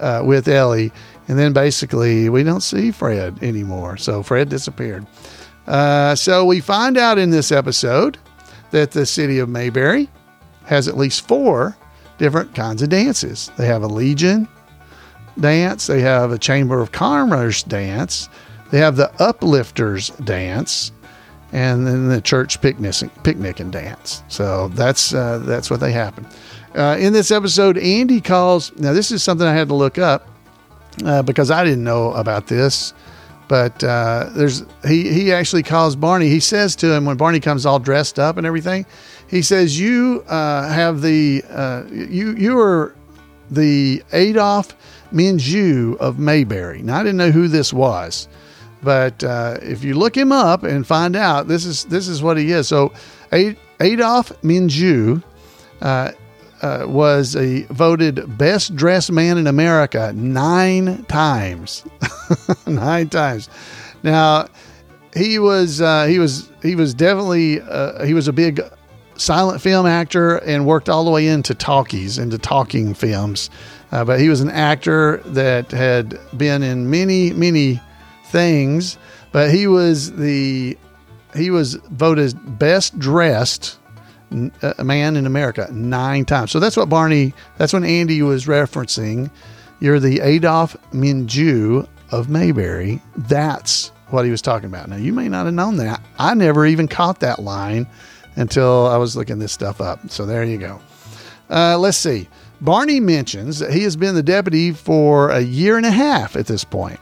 uh, 0.00 0.22
with 0.24 0.46
Ellie, 0.48 0.92
and 1.28 1.38
then 1.38 1.52
basically 1.52 2.28
we 2.28 2.42
don't 2.42 2.60
see 2.60 2.90
Fred 2.90 3.42
anymore. 3.42 3.96
So 3.96 4.22
Fred 4.22 4.48
disappeared. 4.48 5.06
Uh, 5.66 6.14
so 6.14 6.44
we 6.44 6.60
find 6.60 6.98
out 6.98 7.18
in 7.18 7.30
this 7.30 7.52
episode 7.52 8.18
that 8.72 8.90
the 8.90 9.06
city 9.06 9.38
of 9.38 9.48
Mayberry 9.48 10.08
has 10.64 10.88
at 10.88 10.96
least 10.96 11.26
four 11.26 11.76
different 12.18 12.54
kinds 12.54 12.82
of 12.82 12.88
dances. 12.88 13.50
They 13.56 13.66
have 13.66 13.82
a 13.82 13.88
Legion 13.88 14.48
dance, 15.40 15.86
they 15.86 16.00
have 16.02 16.30
a 16.30 16.38
Chamber 16.38 16.80
of 16.80 16.92
Commerce 16.92 17.62
dance, 17.62 18.28
they 18.72 18.80
have 18.80 18.96
the 18.96 19.12
Uplifters 19.20 20.10
dance, 20.26 20.92
and 21.52 21.86
then 21.86 22.08
the 22.08 22.22
church 22.22 22.60
picnic, 22.62 22.96
picnic 23.24 23.60
and 23.60 23.72
dance. 23.72 24.24
So 24.28 24.68
that's 24.70 25.14
uh, 25.14 25.40
that's 25.46 25.70
what 25.70 25.80
they 25.80 25.92
happen. 25.92 26.26
Uh, 26.74 26.96
in 27.00 27.14
this 27.14 27.30
episode, 27.30 27.78
Andy 27.78 28.20
calls. 28.20 28.72
Now 28.78 28.94
this 28.94 29.12
is 29.12 29.22
something 29.22 29.46
I 29.46 29.54
had 29.54 29.68
to 29.68 29.76
look 29.76 29.98
up 29.98 30.28
uh, 31.06 31.22
because 31.22 31.50
I 31.52 31.64
didn't 31.64 31.84
know 31.84 32.12
about 32.14 32.48
this 32.48 32.94
But 33.48 33.84
uh, 33.84 34.30
there's 34.32 34.64
he 34.86 35.12
he 35.12 35.32
actually 35.32 35.62
calls 35.62 35.96
Barney. 35.96 36.28
He 36.28 36.40
says 36.40 36.74
to 36.76 36.92
him 36.92 37.04
when 37.04 37.18
Barney 37.18 37.40
comes 37.40 37.66
all 37.66 37.78
dressed 37.78 38.18
up 38.18 38.38
and 38.38 38.46
everything, 38.46 38.86
he 39.28 39.42
says, 39.42 39.78
"You 39.78 40.24
uh, 40.28 40.68
have 40.68 41.02
the 41.02 41.44
uh, 41.50 41.84
you 41.92 42.32
you 42.36 42.58
are 42.58 42.96
the 43.50 44.02
Adolphe 44.12 44.74
Menjou 45.12 45.98
of 45.98 46.18
Mayberry." 46.18 46.82
Now 46.82 47.00
I 47.00 47.02
didn't 47.02 47.18
know 47.18 47.30
who 47.32 47.48
this 47.48 47.72
was, 47.74 48.28
but 48.82 49.22
uh, 49.22 49.58
if 49.62 49.84
you 49.84 49.94
look 49.94 50.16
him 50.16 50.32
up 50.32 50.64
and 50.64 50.86
find 50.86 51.16
out, 51.16 51.48
this 51.48 51.64
is 51.64 51.84
this 51.84 52.08
is 52.08 52.22
what 52.22 52.36
he 52.36 52.52
is. 52.52 52.68
So 52.68 52.92
Adolphe 53.32 54.32
Menjou. 54.42 55.22
Uh, 55.80 56.12
uh, 56.62 56.86
was 56.86 57.34
a 57.34 57.62
voted 57.64 58.38
best 58.38 58.76
dressed 58.76 59.10
man 59.10 59.36
in 59.36 59.48
America 59.48 60.12
nine 60.14 61.04
times, 61.06 61.84
nine 62.68 63.08
times. 63.08 63.48
Now, 64.04 64.46
he 65.14 65.38
was 65.38 65.80
uh, 65.80 66.06
he 66.06 66.18
was 66.18 66.50
he 66.62 66.74
was 66.74 66.94
definitely 66.94 67.60
uh, 67.60 68.04
he 68.04 68.14
was 68.14 68.28
a 68.28 68.32
big 68.32 68.60
silent 69.16 69.60
film 69.60 69.86
actor 69.86 70.36
and 70.38 70.66
worked 70.66 70.88
all 70.88 71.04
the 71.04 71.10
way 71.10 71.26
into 71.26 71.54
talkies 71.54 72.18
into 72.18 72.38
talking 72.38 72.94
films. 72.94 73.50
Uh, 73.90 74.04
but 74.04 74.18
he 74.18 74.28
was 74.28 74.40
an 74.40 74.50
actor 74.50 75.18
that 75.26 75.70
had 75.70 76.18
been 76.38 76.62
in 76.62 76.88
many 76.88 77.32
many 77.32 77.80
things. 78.32 78.98
But 79.30 79.50
he 79.50 79.66
was 79.66 80.12
the 80.12 80.76
he 81.34 81.50
was 81.50 81.74
voted 81.74 82.58
best 82.58 82.98
dressed 82.98 83.78
a 84.78 84.84
man 84.84 85.16
in 85.16 85.26
America 85.26 85.68
nine 85.72 86.24
times. 86.24 86.50
So 86.50 86.60
that's 86.60 86.76
what 86.76 86.88
Barney, 86.88 87.34
that's 87.58 87.72
when 87.72 87.84
Andy 87.84 88.22
was 88.22 88.46
referencing. 88.46 89.30
You're 89.80 90.00
the 90.00 90.20
Adolphe 90.20 90.78
Menjou 90.92 91.86
of 92.10 92.28
Mayberry. 92.28 93.00
That's 93.16 93.88
what 94.08 94.24
he 94.24 94.30
was 94.30 94.42
talking 94.42 94.68
about. 94.68 94.88
Now, 94.88 94.96
you 94.96 95.12
may 95.12 95.28
not 95.28 95.46
have 95.46 95.54
known 95.54 95.76
that. 95.78 96.00
I 96.18 96.34
never 96.34 96.66
even 96.66 96.88
caught 96.88 97.20
that 97.20 97.40
line 97.40 97.86
until 98.36 98.86
I 98.86 98.96
was 98.96 99.16
looking 99.16 99.38
this 99.38 99.52
stuff 99.52 99.80
up. 99.80 100.10
So 100.10 100.24
there 100.24 100.44
you 100.44 100.58
go. 100.58 100.80
Uh, 101.50 101.78
let's 101.78 101.98
see. 101.98 102.28
Barney 102.60 103.00
mentions 103.00 103.58
that 103.58 103.72
he 103.72 103.82
has 103.82 103.96
been 103.96 104.14
the 104.14 104.22
deputy 104.22 104.72
for 104.72 105.30
a 105.30 105.40
year 105.40 105.76
and 105.76 105.84
a 105.84 105.90
half 105.90 106.36
at 106.36 106.46
this 106.46 106.64
point. 106.64 107.00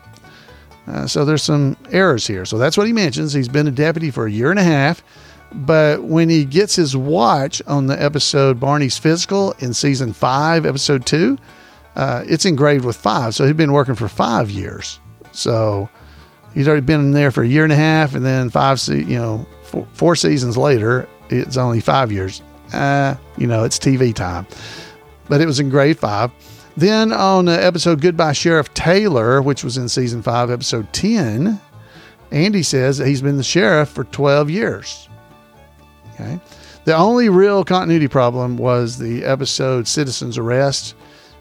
Uh, 0.90 1.06
so 1.06 1.24
there's 1.24 1.42
some 1.42 1.76
errors 1.90 2.26
here. 2.26 2.44
So 2.44 2.58
that's 2.58 2.76
what 2.76 2.86
he 2.86 2.92
mentions. 2.92 3.32
He's 3.32 3.48
been 3.48 3.68
a 3.68 3.72
deputy 3.72 4.10
for 4.10 4.26
a 4.26 4.30
year 4.30 4.50
and 4.50 4.58
a 4.58 4.64
half. 4.64 5.02
But 5.52 6.04
when 6.04 6.28
he 6.28 6.44
gets 6.44 6.76
his 6.76 6.96
watch 6.96 7.62
on 7.66 7.86
the 7.86 8.00
episode 8.00 8.60
Barney's 8.60 8.98
Physical 8.98 9.52
in 9.58 9.74
season 9.74 10.12
five, 10.12 10.64
episode 10.66 11.06
two, 11.06 11.38
uh, 11.96 12.24
it's 12.26 12.44
engraved 12.44 12.84
with 12.84 12.96
five. 12.96 13.34
So 13.34 13.46
he'd 13.46 13.56
been 13.56 13.72
working 13.72 13.94
for 13.94 14.08
five 14.08 14.50
years. 14.50 15.00
So 15.32 15.88
he's 16.54 16.68
already 16.68 16.86
been 16.86 17.00
in 17.00 17.10
there 17.12 17.30
for 17.30 17.42
a 17.42 17.48
year 17.48 17.64
and 17.64 17.72
a 17.72 17.76
half, 17.76 18.14
and 18.14 18.24
then 18.24 18.50
five, 18.50 18.80
you 18.88 19.16
know, 19.16 19.46
four, 19.62 19.86
four 19.92 20.16
seasons 20.16 20.56
later, 20.56 21.08
it's 21.30 21.56
only 21.56 21.80
five 21.80 22.12
years. 22.12 22.42
Uh, 22.72 23.16
you 23.36 23.46
know, 23.46 23.64
it's 23.64 23.78
TV 23.78 24.14
time. 24.14 24.46
But 25.28 25.40
it 25.40 25.46
was 25.46 25.60
in 25.60 25.68
grade 25.68 25.98
five. 25.98 26.30
Then 26.76 27.12
on 27.12 27.46
the 27.46 27.64
episode 27.64 28.00
Goodbye 28.00 28.32
Sheriff 28.32 28.72
Taylor, 28.74 29.42
which 29.42 29.64
was 29.64 29.76
in 29.76 29.88
season 29.88 30.22
five, 30.22 30.50
episode 30.50 30.92
10, 30.92 31.60
Andy 32.30 32.62
says 32.62 32.98
that 32.98 33.06
he's 33.06 33.22
been 33.22 33.36
the 33.36 33.42
sheriff 33.42 33.88
for 33.88 34.04
12 34.04 34.50
years. 34.50 35.08
Okay. 36.14 36.40
The 36.84 36.96
only 36.96 37.28
real 37.28 37.64
continuity 37.64 38.08
problem 38.08 38.56
was 38.56 38.98
the 38.98 39.24
episode 39.24 39.86
Citizen's 39.86 40.38
Arrest, 40.38 40.94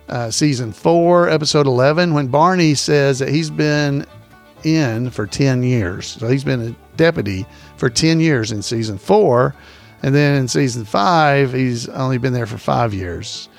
uh, 0.09 0.31
season 0.31 0.73
four, 0.73 1.29
episode 1.29 1.67
11, 1.67 2.13
when 2.13 2.27
Barney 2.27 2.73
says 2.73 3.19
that 3.19 3.29
he's 3.29 3.49
been 3.49 4.05
in 4.63 5.09
for 5.09 5.25
10 5.25 5.63
years. 5.63 6.07
So 6.07 6.27
he's 6.27 6.43
been 6.43 6.61
a 6.69 6.97
deputy 6.97 7.45
for 7.77 7.89
10 7.89 8.19
years 8.19 8.51
in 8.51 8.61
season 8.61 8.97
four. 8.97 9.55
And 10.01 10.13
then 10.15 10.35
in 10.35 10.47
season 10.47 10.85
five, 10.85 11.53
he's 11.53 11.87
only 11.89 12.17
been 12.17 12.33
there 12.33 12.45
for 12.45 12.57
five 12.57 12.93
years. 12.93 13.49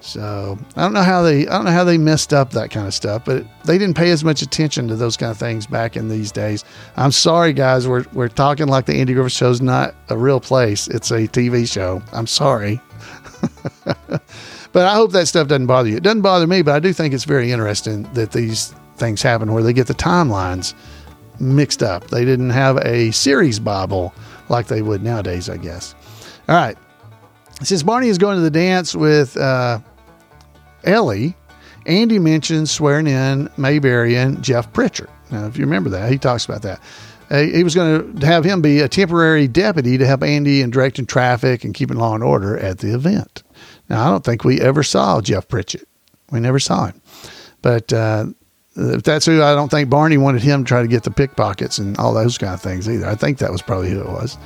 So 0.00 0.58
I 0.76 0.82
don't 0.82 0.92
know 0.92 1.02
how 1.02 1.22
they 1.22 1.46
I 1.46 1.56
don't 1.56 1.64
know 1.64 1.72
how 1.72 1.84
they 1.84 1.98
messed 1.98 2.32
up 2.32 2.50
that 2.52 2.70
kind 2.70 2.86
of 2.86 2.94
stuff, 2.94 3.24
but 3.24 3.44
they 3.64 3.78
didn't 3.78 3.96
pay 3.96 4.10
as 4.10 4.22
much 4.24 4.42
attention 4.42 4.88
to 4.88 4.96
those 4.96 5.16
kind 5.16 5.30
of 5.30 5.38
things 5.38 5.66
back 5.66 5.96
in 5.96 6.08
these 6.08 6.30
days. 6.30 6.64
I'm 6.96 7.12
sorry, 7.12 7.52
guys. 7.52 7.88
We're 7.88 8.04
we're 8.12 8.28
talking 8.28 8.68
like 8.68 8.86
the 8.86 8.94
Andy 8.94 9.14
Griffith 9.14 9.32
Show's 9.32 9.60
not 9.60 9.94
a 10.08 10.16
real 10.16 10.40
place. 10.40 10.88
It's 10.88 11.10
a 11.10 11.26
TV 11.28 11.70
show. 11.70 12.02
I'm 12.12 12.26
sorry. 12.26 12.80
but 13.84 14.86
I 14.86 14.94
hope 14.94 15.12
that 15.12 15.26
stuff 15.26 15.48
doesn't 15.48 15.66
bother 15.66 15.88
you. 15.88 15.96
It 15.96 16.02
doesn't 16.02 16.22
bother 16.22 16.46
me, 16.46 16.62
but 16.62 16.74
I 16.74 16.78
do 16.78 16.92
think 16.92 17.12
it's 17.12 17.24
very 17.24 17.50
interesting 17.50 18.04
that 18.14 18.32
these 18.32 18.74
things 18.96 19.22
happen 19.22 19.52
where 19.52 19.62
they 19.62 19.72
get 19.72 19.86
the 19.88 19.94
timelines 19.94 20.74
mixed 21.40 21.82
up. 21.82 22.08
They 22.08 22.24
didn't 22.24 22.50
have 22.50 22.78
a 22.78 23.10
series 23.10 23.58
Bible 23.58 24.14
like 24.48 24.66
they 24.66 24.82
would 24.82 25.02
nowadays, 25.02 25.48
I 25.48 25.56
guess. 25.56 25.94
All 26.48 26.56
right. 26.56 26.76
Since 27.62 27.82
Barney 27.82 28.08
is 28.08 28.18
going 28.18 28.36
to 28.36 28.42
the 28.42 28.50
dance 28.50 28.94
with 28.94 29.36
uh, 29.36 29.80
Ellie, 30.84 31.34
Andy 31.86 32.18
mentions 32.18 32.70
swearing 32.70 33.06
in 33.06 33.50
Mayberry 33.56 34.16
and 34.16 34.42
Jeff 34.42 34.72
Pritchard. 34.72 35.08
Now, 35.30 35.46
if 35.46 35.56
you 35.56 35.64
remember 35.64 35.90
that, 35.90 36.10
he 36.10 36.18
talks 36.18 36.44
about 36.44 36.62
that. 36.62 36.80
Uh, 37.30 37.42
he 37.42 37.62
was 37.62 37.74
going 37.74 38.18
to 38.18 38.26
have 38.26 38.44
him 38.44 38.62
be 38.62 38.80
a 38.80 38.88
temporary 38.88 39.48
deputy 39.48 39.98
to 39.98 40.06
help 40.06 40.22
Andy 40.22 40.62
in 40.62 40.70
directing 40.70 41.04
traffic 41.04 41.64
and 41.64 41.74
keeping 41.74 41.98
law 41.98 42.14
and 42.14 42.24
order 42.24 42.56
at 42.58 42.78
the 42.78 42.94
event. 42.94 43.42
Now, 43.88 44.06
I 44.06 44.10
don't 44.10 44.24
think 44.24 44.44
we 44.44 44.60
ever 44.60 44.82
saw 44.82 45.20
Jeff 45.20 45.48
Pritchett. 45.48 45.86
We 46.30 46.40
never 46.40 46.58
saw 46.58 46.86
him. 46.86 47.02
But 47.60 47.92
uh, 47.92 48.26
if 48.76 49.02
that's 49.02 49.26
who, 49.26 49.42
I 49.42 49.54
don't 49.54 49.70
think 49.70 49.90
Barney 49.90 50.16
wanted 50.16 50.42
him 50.42 50.64
to 50.64 50.68
try 50.68 50.80
to 50.80 50.88
get 50.88 51.02
the 51.02 51.10
pickpockets 51.10 51.78
and 51.78 51.98
all 51.98 52.14
those 52.14 52.38
kind 52.38 52.54
of 52.54 52.62
things 52.62 52.88
either. 52.88 53.06
I 53.06 53.14
think 53.14 53.38
that 53.38 53.50
was 53.50 53.62
probably 53.62 53.90
who 53.90 54.00
it 54.00 54.08
was. 54.08 54.38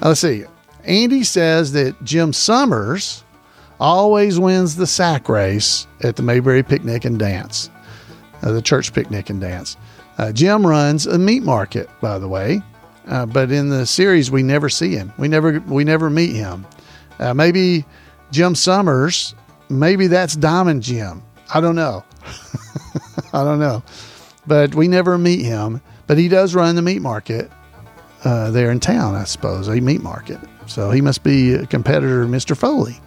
Now, 0.00 0.08
let's 0.08 0.20
see. 0.20 0.44
Andy 0.86 1.24
says 1.24 1.72
that 1.72 2.02
Jim 2.04 2.32
Summers 2.32 3.24
always 3.80 4.38
wins 4.38 4.76
the 4.76 4.86
sack 4.86 5.28
race 5.28 5.86
at 6.02 6.16
the 6.16 6.22
Mayberry 6.22 6.62
Picnic 6.62 7.04
and 7.04 7.18
Dance, 7.18 7.70
uh, 8.42 8.52
the 8.52 8.62
church 8.62 8.92
picnic 8.92 9.30
and 9.30 9.40
dance. 9.40 9.76
Uh, 10.18 10.32
Jim 10.32 10.66
runs 10.66 11.06
a 11.06 11.18
meat 11.18 11.42
market, 11.42 11.88
by 12.00 12.18
the 12.18 12.28
way, 12.28 12.62
uh, 13.08 13.26
but 13.26 13.50
in 13.50 13.68
the 13.68 13.84
series 13.84 14.30
we 14.30 14.42
never 14.42 14.68
see 14.68 14.94
him. 14.94 15.12
We 15.18 15.28
never 15.28 15.60
we 15.60 15.84
never 15.84 16.08
meet 16.08 16.34
him. 16.34 16.66
Uh, 17.18 17.34
maybe 17.34 17.84
Jim 18.30 18.54
Summers, 18.54 19.34
maybe 19.68 20.06
that's 20.06 20.36
Diamond 20.36 20.82
Jim. 20.82 21.22
I 21.52 21.60
don't 21.60 21.76
know. 21.76 22.04
I 23.32 23.42
don't 23.42 23.58
know, 23.58 23.82
but 24.46 24.74
we 24.74 24.86
never 24.86 25.18
meet 25.18 25.42
him. 25.44 25.80
But 26.06 26.18
he 26.18 26.28
does 26.28 26.54
run 26.54 26.76
the 26.76 26.82
meat 26.82 27.00
market 27.00 27.50
uh, 28.24 28.50
there 28.50 28.70
in 28.70 28.78
town, 28.78 29.14
I 29.14 29.24
suppose, 29.24 29.68
a 29.68 29.80
meat 29.80 30.02
market. 30.02 30.38
So 30.66 30.90
he 30.90 31.00
must 31.00 31.22
be 31.22 31.54
a 31.54 31.66
competitor, 31.66 32.26
Mr. 32.26 32.56
Foley 32.56 33.00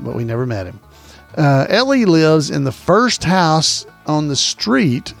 but 0.00 0.14
we 0.14 0.24
never 0.24 0.46
met 0.46 0.66
him. 0.66 0.80
Uh, 1.36 1.66
Ellie 1.68 2.04
lives 2.04 2.50
in 2.50 2.64
the 2.64 2.72
first 2.72 3.24
house 3.24 3.86
on 4.06 4.28
the 4.28 4.36
street 4.36 5.12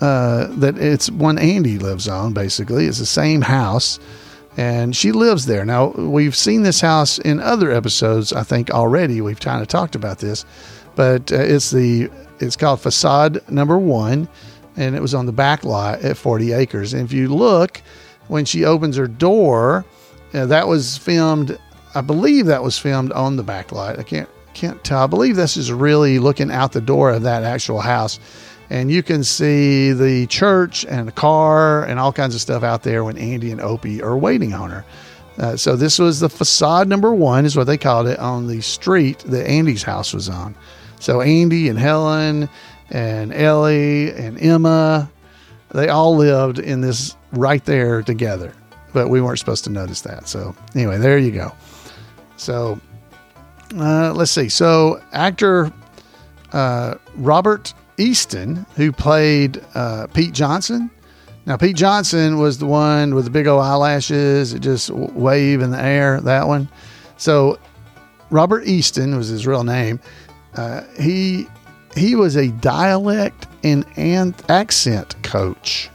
uh, 0.00 0.48
that 0.56 0.76
it's 0.76 1.10
one 1.10 1.38
Andy 1.38 1.78
lives 1.78 2.08
on, 2.08 2.32
basically. 2.32 2.86
It's 2.86 2.98
the 2.98 3.06
same 3.06 3.40
house, 3.40 3.98
and 4.56 4.94
she 4.94 5.12
lives 5.12 5.46
there. 5.46 5.64
Now, 5.64 5.88
we've 5.88 6.36
seen 6.36 6.62
this 6.62 6.80
house 6.80 7.18
in 7.18 7.40
other 7.40 7.70
episodes, 7.70 8.32
I 8.32 8.42
think, 8.42 8.70
already. 8.70 9.20
We've 9.20 9.40
kind 9.40 9.62
of 9.62 9.68
talked 9.68 9.94
about 9.94 10.18
this, 10.18 10.44
but 10.96 11.32
uh, 11.32 11.36
it's 11.36 11.70
the 11.70 12.10
it's 12.40 12.56
called 12.56 12.80
Facade 12.80 13.48
Number 13.48 13.78
One, 13.78 14.28
and 14.76 14.96
it 14.96 15.00
was 15.00 15.14
on 15.14 15.26
the 15.26 15.32
back 15.32 15.64
lot 15.64 16.00
at 16.02 16.16
40 16.16 16.52
acres. 16.52 16.92
And 16.92 17.04
if 17.04 17.12
you 17.12 17.28
look, 17.28 17.80
when 18.26 18.44
she 18.44 18.64
opens 18.64 18.96
her 18.96 19.06
door, 19.06 19.86
uh, 20.34 20.46
that 20.46 20.66
was 20.68 20.98
filmed 20.98 21.58
I 21.94 22.00
believe 22.00 22.46
that 22.46 22.62
was 22.62 22.76
filmed 22.76 23.12
on 23.12 23.36
the 23.36 23.44
backlight. 23.44 23.98
I 23.98 24.02
can't 24.02 24.28
can't 24.52 24.82
tell. 24.84 25.02
I 25.02 25.06
believe 25.06 25.36
this 25.36 25.56
is 25.56 25.72
really 25.72 26.18
looking 26.18 26.50
out 26.50 26.72
the 26.72 26.80
door 26.80 27.10
of 27.10 27.22
that 27.22 27.42
actual 27.42 27.80
house. 27.80 28.20
And 28.70 28.90
you 28.90 29.02
can 29.02 29.22
see 29.24 29.92
the 29.92 30.26
church 30.28 30.84
and 30.86 31.06
the 31.06 31.12
car 31.12 31.84
and 31.84 31.98
all 32.00 32.12
kinds 32.12 32.34
of 32.34 32.40
stuff 32.40 32.62
out 32.62 32.82
there 32.82 33.04
when 33.04 33.18
Andy 33.18 33.50
and 33.50 33.60
Opie 33.60 34.02
are 34.02 34.16
waiting 34.16 34.54
on 34.54 34.70
her. 34.70 34.84
Uh, 35.38 35.56
so 35.56 35.76
this 35.76 35.98
was 35.98 36.20
the 36.20 36.28
facade 36.28 36.88
number 36.88 37.12
one, 37.12 37.44
is 37.44 37.56
what 37.56 37.66
they 37.66 37.76
called 37.76 38.06
it, 38.06 38.18
on 38.20 38.46
the 38.46 38.60
street 38.60 39.18
that 39.26 39.46
Andy's 39.46 39.82
house 39.82 40.14
was 40.14 40.28
on. 40.28 40.54
So 41.00 41.20
Andy 41.20 41.68
and 41.68 41.78
Helen 41.78 42.48
and 42.90 43.34
Ellie 43.34 44.12
and 44.12 44.40
Emma, 44.40 45.10
they 45.72 45.88
all 45.88 46.16
lived 46.16 46.58
in 46.60 46.80
this 46.80 47.16
right 47.32 47.64
there 47.64 48.02
together. 48.02 48.54
But 48.94 49.08
we 49.08 49.20
weren't 49.20 49.38
supposed 49.38 49.64
to 49.64 49.70
notice 49.70 50.00
that. 50.02 50.28
So 50.28 50.56
anyway, 50.74 50.96
there 50.96 51.18
you 51.18 51.32
go. 51.32 51.52
So 52.36 52.80
uh, 53.76 54.14
let's 54.14 54.30
see. 54.30 54.48
So 54.48 55.02
actor 55.12 55.70
uh, 56.52 56.94
Robert 57.16 57.74
Easton, 57.98 58.64
who 58.76 58.92
played 58.92 59.62
uh, 59.74 60.06
Pete 60.08 60.32
Johnson. 60.32 60.90
Now, 61.46 61.58
Pete 61.58 61.76
Johnson 61.76 62.38
was 62.38 62.58
the 62.58 62.66
one 62.66 63.14
with 63.14 63.24
the 63.24 63.30
big 63.30 63.46
old 63.46 63.60
eyelashes 63.60 64.52
that 64.52 64.60
just 64.60 64.88
wave 64.90 65.60
in 65.60 65.70
the 65.70 65.82
air, 65.82 66.20
that 66.22 66.46
one. 66.46 66.68
So, 67.18 67.58
Robert 68.30 68.64
Easton 68.66 69.14
was 69.16 69.28
his 69.28 69.46
real 69.46 69.62
name. 69.64 70.00
Uh, 70.54 70.82
he 70.98 71.46
he 71.94 72.16
was 72.16 72.36
a 72.36 72.48
dialect 72.48 73.46
and, 73.62 73.84
and 73.96 74.34
accent 74.48 75.22
coach. 75.22 75.90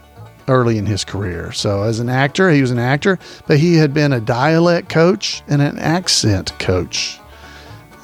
Early 0.48 0.78
in 0.78 0.86
his 0.86 1.04
career. 1.04 1.52
So, 1.52 1.82
as 1.82 2.00
an 2.00 2.08
actor, 2.08 2.50
he 2.50 2.60
was 2.60 2.70
an 2.70 2.78
actor, 2.78 3.18
but 3.46 3.58
he 3.58 3.74
had 3.74 3.94
been 3.94 4.12
a 4.12 4.20
dialect 4.20 4.88
coach 4.88 5.42
and 5.48 5.62
an 5.62 5.78
accent 5.78 6.58
coach 6.58 7.18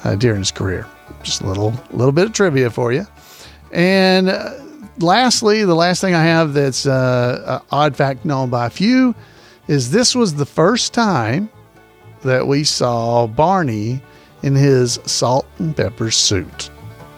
uh, 0.03 0.15
during 0.15 0.39
his 0.39 0.51
career. 0.51 0.87
Just 1.23 1.41
a 1.41 1.47
little, 1.47 1.73
little 1.91 2.11
bit 2.11 2.27
of 2.27 2.33
trivia 2.33 2.69
for 2.69 2.91
you. 2.91 3.05
And 3.71 4.29
uh, 4.29 4.53
lastly, 4.99 5.65
the 5.65 5.75
last 5.75 6.01
thing 6.01 6.13
I 6.13 6.23
have 6.23 6.53
that's 6.53 6.85
uh, 6.85 7.61
odd 7.71 7.95
fact 7.95 8.25
known 8.25 8.49
by 8.49 8.67
a 8.67 8.69
few 8.69 9.15
is 9.67 9.91
this 9.91 10.15
was 10.15 10.35
the 10.35 10.45
first 10.45 10.93
time 10.93 11.49
that 12.21 12.47
we 12.47 12.63
saw 12.63 13.27
Barney 13.27 14.01
in 14.43 14.55
his 14.55 14.99
salt 15.05 15.45
and 15.59 15.75
pepper 15.75 16.11
suit. 16.11 16.69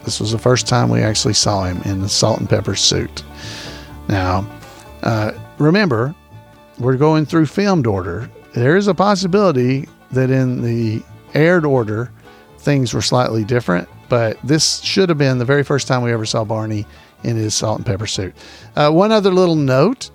This 0.03 0.19
was 0.19 0.31
the 0.31 0.39
first 0.39 0.67
time 0.67 0.89
we 0.89 1.01
actually 1.01 1.33
saw 1.33 1.65
him 1.65 1.81
in 1.83 2.01
the 2.01 2.09
salt 2.09 2.39
and 2.39 2.49
pepper 2.49 2.75
suit. 2.75 3.23
Now, 4.07 4.47
uh, 5.03 5.31
remember, 5.57 6.13
we're 6.79 6.97
going 6.97 7.25
through 7.25 7.45
filmed 7.45 7.87
order. 7.87 8.29
There 8.53 8.77
is 8.77 8.87
a 8.87 8.93
possibility 8.93 9.87
that 10.11 10.29
in 10.29 10.61
the 10.61 11.03
aired 11.33 11.65
order, 11.65 12.11
things 12.59 12.93
were 12.93 13.01
slightly 13.01 13.43
different, 13.43 13.87
but 14.09 14.37
this 14.43 14.81
should 14.81 15.09
have 15.09 15.17
been 15.17 15.37
the 15.37 15.45
very 15.45 15.63
first 15.63 15.87
time 15.87 16.01
we 16.01 16.11
ever 16.11 16.25
saw 16.25 16.43
Barney 16.43 16.85
in 17.23 17.35
his 17.35 17.53
salt 17.53 17.77
and 17.77 17.85
pepper 17.85 18.07
suit. 18.07 18.33
Uh, 18.75 18.89
one 18.89 19.11
other 19.11 19.31
little 19.31 19.55
note 19.55 20.09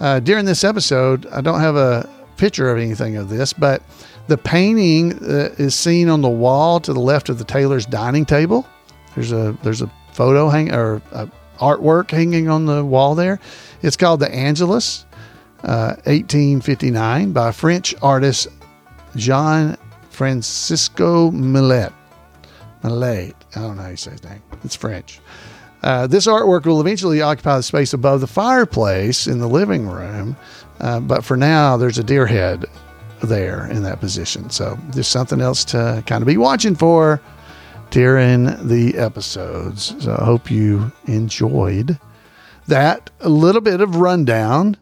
uh, 0.00 0.20
during 0.20 0.44
this 0.44 0.64
episode, 0.64 1.26
I 1.26 1.40
don't 1.40 1.60
have 1.60 1.76
a 1.76 2.08
picture 2.36 2.70
of 2.70 2.78
anything 2.78 3.16
of 3.16 3.28
this, 3.28 3.52
but 3.52 3.82
the 4.26 4.38
painting 4.38 5.12
uh, 5.22 5.54
is 5.58 5.74
seen 5.74 6.08
on 6.08 6.20
the 6.20 6.28
wall 6.28 6.80
to 6.80 6.92
the 6.92 7.00
left 7.00 7.28
of 7.28 7.38
the 7.38 7.44
Taylor's 7.44 7.86
dining 7.86 8.24
table. 8.24 8.66
There's 9.14 9.32
a 9.32 9.56
there's 9.62 9.82
a 9.82 9.90
photo 10.12 10.48
hang 10.48 10.72
or 10.72 11.02
artwork 11.58 12.10
hanging 12.10 12.48
on 12.48 12.66
the 12.66 12.84
wall 12.84 13.14
there. 13.14 13.40
It's 13.82 13.96
called 13.96 14.20
the 14.20 14.32
Angelus, 14.32 15.04
uh, 15.62 15.96
1859, 16.04 17.32
by 17.32 17.52
French 17.52 17.94
artist 18.02 18.48
Jean 19.16 19.76
Francisco 20.10 21.30
Millet. 21.30 21.92
Millet. 22.82 23.34
I 23.56 23.60
don't 23.60 23.76
know 23.76 23.82
how 23.82 23.88
you 23.88 23.96
say 23.96 24.12
his 24.12 24.24
name. 24.24 24.42
It's 24.62 24.76
French. 24.76 25.20
Uh, 25.82 26.06
this 26.06 26.26
artwork 26.26 26.64
will 26.64 26.80
eventually 26.80 27.20
occupy 27.20 27.58
the 27.58 27.62
space 27.62 27.92
above 27.92 28.20
the 28.20 28.26
fireplace 28.26 29.26
in 29.26 29.38
the 29.38 29.48
living 29.48 29.86
room, 29.86 30.34
uh, 30.80 30.98
but 30.98 31.24
for 31.24 31.36
now, 31.36 31.76
there's 31.76 31.98
a 31.98 32.04
deer 32.04 32.26
head 32.26 32.64
there 33.22 33.66
in 33.70 33.82
that 33.82 34.00
position. 34.00 34.48
So 34.50 34.78
there's 34.90 35.08
something 35.08 35.40
else 35.40 35.64
to 35.66 36.02
kind 36.06 36.22
of 36.22 36.26
be 36.26 36.36
watching 36.36 36.74
for 36.74 37.20
during 37.94 38.46
the 38.66 38.98
episodes. 38.98 39.94
So 40.00 40.16
I 40.18 40.24
hope 40.24 40.50
you 40.50 40.90
enjoyed 41.06 41.96
that 42.66 43.08
little 43.20 43.60
bit 43.60 43.80
of 43.80 43.94
rundown 43.94 44.76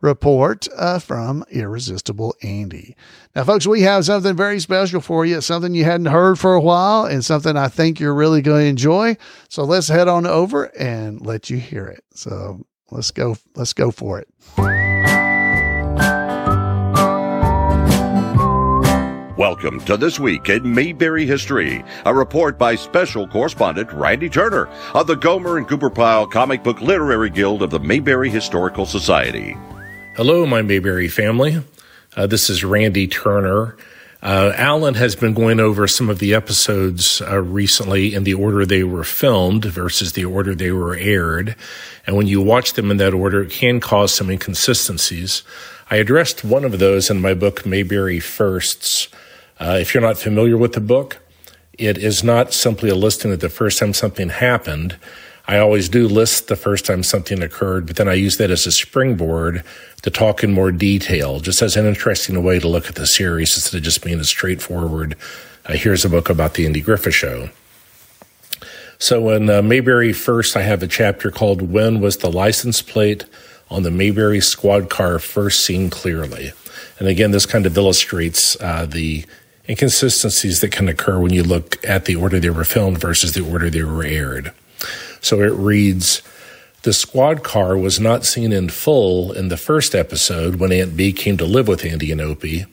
report 0.00 0.66
uh, 0.74 0.98
from 0.98 1.44
Irresistible 1.50 2.34
Andy. 2.42 2.96
Now, 3.36 3.44
folks, 3.44 3.66
we 3.66 3.82
have 3.82 4.06
something 4.06 4.34
very 4.34 4.60
special 4.60 5.02
for 5.02 5.26
you, 5.26 5.42
something 5.42 5.74
you 5.74 5.84
hadn't 5.84 6.06
heard 6.06 6.38
for 6.38 6.54
a 6.54 6.60
while, 6.60 7.04
and 7.04 7.22
something 7.22 7.54
I 7.54 7.68
think 7.68 8.00
you're 8.00 8.14
really 8.14 8.40
going 8.40 8.64
to 8.64 8.70
enjoy. 8.70 9.18
So 9.50 9.64
let's 9.64 9.88
head 9.88 10.08
on 10.08 10.26
over 10.26 10.74
and 10.78 11.20
let 11.20 11.50
you 11.50 11.58
hear 11.58 11.84
it. 11.84 12.02
So 12.14 12.64
let's 12.90 13.10
go. 13.10 13.36
Let's 13.56 13.74
go 13.74 13.90
for 13.90 14.20
it. 14.20 14.97
Welcome 19.38 19.78
to 19.84 19.96
This 19.96 20.18
Week 20.18 20.48
in 20.48 20.74
Mayberry 20.74 21.24
History, 21.24 21.84
a 22.04 22.12
report 22.12 22.58
by 22.58 22.74
special 22.74 23.28
correspondent 23.28 23.92
Randy 23.92 24.28
Turner 24.28 24.66
of 24.94 25.06
the 25.06 25.14
Gomer 25.14 25.58
and 25.58 25.68
Goober 25.68 25.90
Pyle 25.90 26.26
Comic 26.26 26.64
Book 26.64 26.80
Literary 26.80 27.30
Guild 27.30 27.62
of 27.62 27.70
the 27.70 27.78
Mayberry 27.78 28.30
Historical 28.30 28.84
Society. 28.84 29.56
Hello, 30.16 30.44
my 30.44 30.60
Mayberry 30.62 31.06
family. 31.06 31.62
Uh, 32.16 32.26
this 32.26 32.50
is 32.50 32.64
Randy 32.64 33.06
Turner. 33.06 33.76
Uh, 34.20 34.52
Allan 34.56 34.94
has 34.94 35.14
been 35.14 35.34
going 35.34 35.60
over 35.60 35.86
some 35.86 36.10
of 36.10 36.18
the 36.18 36.34
episodes 36.34 37.22
uh, 37.22 37.40
recently 37.40 38.14
in 38.14 38.24
the 38.24 38.34
order 38.34 38.66
they 38.66 38.82
were 38.82 39.04
filmed 39.04 39.64
versus 39.66 40.14
the 40.14 40.24
order 40.24 40.52
they 40.52 40.72
were 40.72 40.96
aired. 40.96 41.54
And 42.08 42.16
when 42.16 42.26
you 42.26 42.42
watch 42.42 42.72
them 42.72 42.90
in 42.90 42.96
that 42.96 43.14
order, 43.14 43.42
it 43.42 43.52
can 43.52 43.78
cause 43.78 44.12
some 44.12 44.30
inconsistencies. 44.30 45.44
I 45.92 45.96
addressed 45.96 46.42
one 46.42 46.64
of 46.64 46.80
those 46.80 47.08
in 47.08 47.20
my 47.20 47.34
book, 47.34 47.64
Mayberry 47.64 48.18
Firsts. 48.18 49.06
Uh, 49.60 49.78
if 49.80 49.92
you're 49.92 50.02
not 50.02 50.18
familiar 50.18 50.56
with 50.56 50.72
the 50.72 50.80
book, 50.80 51.18
it 51.72 51.98
is 51.98 52.22
not 52.22 52.52
simply 52.52 52.90
a 52.90 52.94
listing 52.94 53.32
of 53.32 53.40
the 53.40 53.48
first 53.48 53.78
time 53.78 53.92
something 53.92 54.28
happened. 54.28 54.96
I 55.46 55.58
always 55.58 55.88
do 55.88 56.06
list 56.06 56.48
the 56.48 56.56
first 56.56 56.84
time 56.84 57.02
something 57.02 57.42
occurred, 57.42 57.86
but 57.86 57.96
then 57.96 58.08
I 58.08 58.14
use 58.14 58.36
that 58.36 58.50
as 58.50 58.66
a 58.66 58.72
springboard 58.72 59.64
to 60.02 60.10
talk 60.10 60.44
in 60.44 60.52
more 60.52 60.70
detail, 60.70 61.40
just 61.40 61.62
as 61.62 61.76
an 61.76 61.86
interesting 61.86 62.42
way 62.44 62.58
to 62.58 62.68
look 62.68 62.88
at 62.88 62.96
the 62.96 63.06
series 63.06 63.56
instead 63.56 63.78
of 63.78 63.82
just 63.82 64.04
being 64.04 64.20
a 64.20 64.24
straightforward, 64.24 65.16
uh, 65.66 65.72
here's 65.72 66.04
a 66.04 66.10
book 66.10 66.28
about 66.28 66.54
the 66.54 66.66
Andy 66.66 66.80
Griffith 66.80 67.14
Show. 67.14 67.50
So 68.98 69.30
in 69.30 69.48
uh, 69.48 69.62
Mayberry 69.62 70.12
First, 70.12 70.56
I 70.56 70.62
have 70.62 70.82
a 70.82 70.88
chapter 70.88 71.30
called 71.30 71.62
When 71.62 72.00
Was 72.00 72.18
the 72.18 72.30
License 72.30 72.82
Plate 72.82 73.24
on 73.70 73.84
the 73.84 73.90
Mayberry 73.90 74.40
Squad 74.40 74.90
Car 74.90 75.18
First 75.18 75.64
Seen 75.64 75.88
Clearly? 75.88 76.52
And 76.98 77.06
again, 77.06 77.30
this 77.30 77.46
kind 77.46 77.64
of 77.64 77.76
illustrates 77.76 78.60
uh, 78.60 78.86
the 78.86 79.24
inconsistencies 79.68 80.60
that 80.60 80.72
can 80.72 80.88
occur 80.88 81.18
when 81.18 81.32
you 81.32 81.42
look 81.42 81.76
at 81.86 82.06
the 82.06 82.16
order 82.16 82.40
they 82.40 82.50
were 82.50 82.64
filmed 82.64 82.98
versus 82.98 83.32
the 83.32 83.44
order 83.44 83.68
they 83.68 83.82
were 83.82 84.04
aired. 84.04 84.52
So 85.20 85.40
it 85.40 85.52
reads 85.52 86.22
The 86.82 86.92
squad 86.92 87.42
car 87.42 87.76
was 87.76 88.00
not 88.00 88.24
seen 88.24 88.52
in 88.52 88.68
full 88.68 89.32
in 89.32 89.48
the 89.48 89.56
first 89.56 89.94
episode 89.94 90.56
when 90.56 90.72
Aunt 90.72 90.96
Bee 90.96 91.12
came 91.12 91.36
to 91.36 91.44
live 91.44 91.68
with 91.68 91.84
Andy 91.84 92.10
and 92.12 92.20
Opie. 92.20 92.66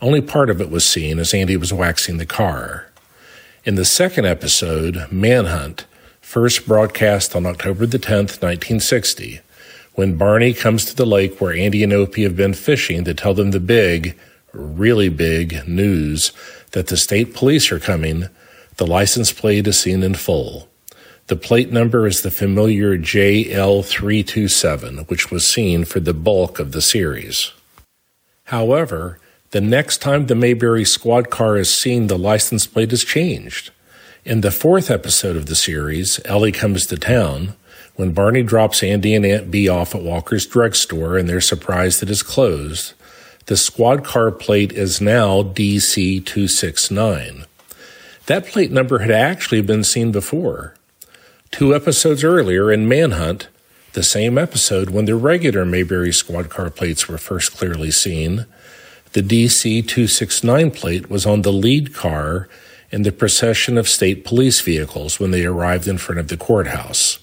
Only 0.00 0.20
part 0.20 0.50
of 0.50 0.60
it 0.60 0.70
was 0.70 0.84
seen 0.84 1.18
as 1.18 1.32
Andy 1.32 1.56
was 1.56 1.72
waxing 1.72 2.18
the 2.18 2.26
car. 2.26 2.88
In 3.64 3.76
the 3.76 3.84
second 3.84 4.26
episode, 4.26 5.06
Manhunt, 5.12 5.86
first 6.20 6.66
broadcast 6.66 7.36
on 7.36 7.46
October 7.46 7.86
the 7.86 7.98
10th, 7.98 8.42
1960, 8.42 9.40
when 9.94 10.18
Barney 10.18 10.52
comes 10.52 10.84
to 10.86 10.96
the 10.96 11.06
lake 11.06 11.40
where 11.40 11.54
Andy 11.54 11.84
and 11.84 11.92
Opie 11.92 12.24
have 12.24 12.34
been 12.34 12.54
fishing 12.54 13.04
to 13.04 13.14
tell 13.14 13.34
them 13.34 13.52
the 13.52 13.60
big, 13.60 14.18
really 14.52 15.08
big 15.08 15.66
news 15.66 16.32
that 16.72 16.88
the 16.88 16.96
state 16.96 17.34
police 17.34 17.72
are 17.72 17.80
coming, 17.80 18.28
the 18.76 18.86
license 18.86 19.32
plate 19.32 19.66
is 19.66 19.80
seen 19.80 20.02
in 20.02 20.14
full. 20.14 20.68
The 21.28 21.36
plate 21.36 21.70
number 21.70 22.06
is 22.06 22.20
the 22.22 22.30
familiar 22.30 22.98
JL327, 22.98 25.08
which 25.08 25.30
was 25.30 25.46
seen 25.46 25.84
for 25.84 26.00
the 26.00 26.14
bulk 26.14 26.58
of 26.58 26.72
the 26.72 26.82
series. 26.82 27.52
However, 28.44 29.20
the 29.52 29.60
next 29.60 29.98
time 29.98 30.26
the 30.26 30.34
Mayberry 30.34 30.84
squad 30.84 31.30
car 31.30 31.56
is 31.56 31.72
seen, 31.72 32.08
the 32.08 32.18
license 32.18 32.66
plate 32.66 32.92
is 32.92 33.04
changed. 33.04 33.70
In 34.24 34.40
the 34.40 34.50
fourth 34.50 34.90
episode 34.90 35.36
of 35.36 35.46
the 35.46 35.54
series, 35.54 36.18
Ellie 36.24 36.50
comes 36.52 36.86
to 36.86 36.96
town. 36.96 37.54
When 37.94 38.12
Barney 38.12 38.42
drops 38.42 38.82
Andy 38.82 39.14
and 39.14 39.26
Aunt 39.26 39.50
Bee 39.50 39.68
off 39.68 39.94
at 39.94 40.02
Walker's 40.02 40.46
drugstore 40.46 41.18
and 41.18 41.28
they're 41.28 41.40
surprised 41.40 42.00
that 42.00 42.08
it 42.08 42.12
is 42.12 42.22
closed, 42.22 42.94
the 43.46 43.56
squad 43.56 44.04
car 44.04 44.30
plate 44.30 44.72
is 44.72 45.00
now 45.00 45.42
DC269. 45.42 47.46
That 48.26 48.46
plate 48.46 48.70
number 48.70 49.00
had 49.00 49.10
actually 49.10 49.62
been 49.62 49.84
seen 49.84 50.12
before. 50.12 50.74
Two 51.50 51.74
episodes 51.74 52.22
earlier 52.22 52.70
in 52.70 52.88
Manhunt, 52.88 53.48
the 53.94 54.02
same 54.02 54.38
episode 54.38 54.90
when 54.90 55.04
the 55.04 55.16
regular 55.16 55.64
Mayberry 55.64 56.12
squad 56.12 56.48
car 56.48 56.70
plates 56.70 57.08
were 57.08 57.18
first 57.18 57.56
clearly 57.56 57.90
seen, 57.90 58.46
the 59.12 59.22
DC 59.22 59.86
269 59.86 60.70
plate 60.70 61.10
was 61.10 61.26
on 61.26 61.42
the 61.42 61.52
lead 61.52 61.94
car 61.94 62.48
in 62.90 63.02
the 63.02 63.12
procession 63.12 63.76
of 63.76 63.88
state 63.88 64.24
police 64.24 64.60
vehicles 64.60 65.20
when 65.20 65.32
they 65.32 65.44
arrived 65.44 65.88
in 65.88 65.98
front 65.98 66.18
of 66.18 66.28
the 66.28 66.36
courthouse. 66.36 67.18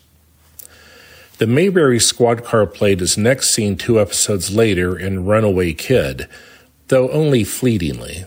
The 1.40 1.48
Mayberry 1.48 2.02
squad 2.02 2.44
car 2.44 2.66
plate 2.66 3.02
is 3.02 3.18
next 3.18 3.52
seen 3.52 3.78
two 3.78 3.98
episodes 3.98 4.54
later 4.54 5.00
in 5.00 5.24
Runaway 5.24 5.72
Kid, 5.72 6.28
though 6.90 7.10
only 7.12 7.46
fleetingly. 7.46 8.26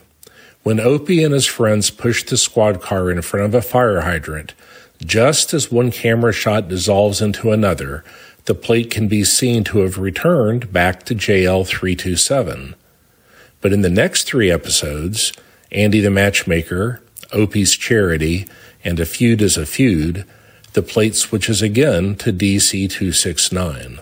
When 0.62 0.80
Opie 0.80 1.22
and 1.22 1.34
his 1.34 1.44
friends 1.44 1.90
push 1.90 2.22
the 2.22 2.38
squad 2.38 2.80
car 2.80 3.10
in 3.10 3.20
front 3.20 3.44
of 3.44 3.54
a 3.54 3.60
fire 3.60 4.00
hydrant, 4.00 4.54
just 5.04 5.52
as 5.52 5.70
one 5.70 5.90
camera 5.90 6.32
shot 6.32 6.68
dissolves 6.68 7.20
into 7.20 7.52
another, 7.52 8.02
the 8.46 8.54
plate 8.54 8.90
can 8.90 9.08
be 9.08 9.24
seen 9.24 9.62
to 9.64 9.80
have 9.80 9.98
returned 9.98 10.72
back 10.72 11.02
to 11.02 11.14
JL 11.14 11.66
327. 11.66 12.74
But 13.60 13.74
in 13.74 13.82
the 13.82 13.90
next 13.90 14.26
three 14.26 14.50
episodes, 14.50 15.34
Andy 15.70 16.00
the 16.00 16.10
Matchmaker, 16.10 17.02
Opie's 17.30 17.76
Charity, 17.76 18.48
and 18.82 18.98
A 18.98 19.04
Feud 19.04 19.42
is 19.42 19.58
a 19.58 19.66
Feud, 19.66 20.24
the 20.72 20.82
plate 20.82 21.14
switches 21.14 21.62
again 21.62 22.14
to 22.16 22.32
DC 22.32 22.90
269. 22.90 24.00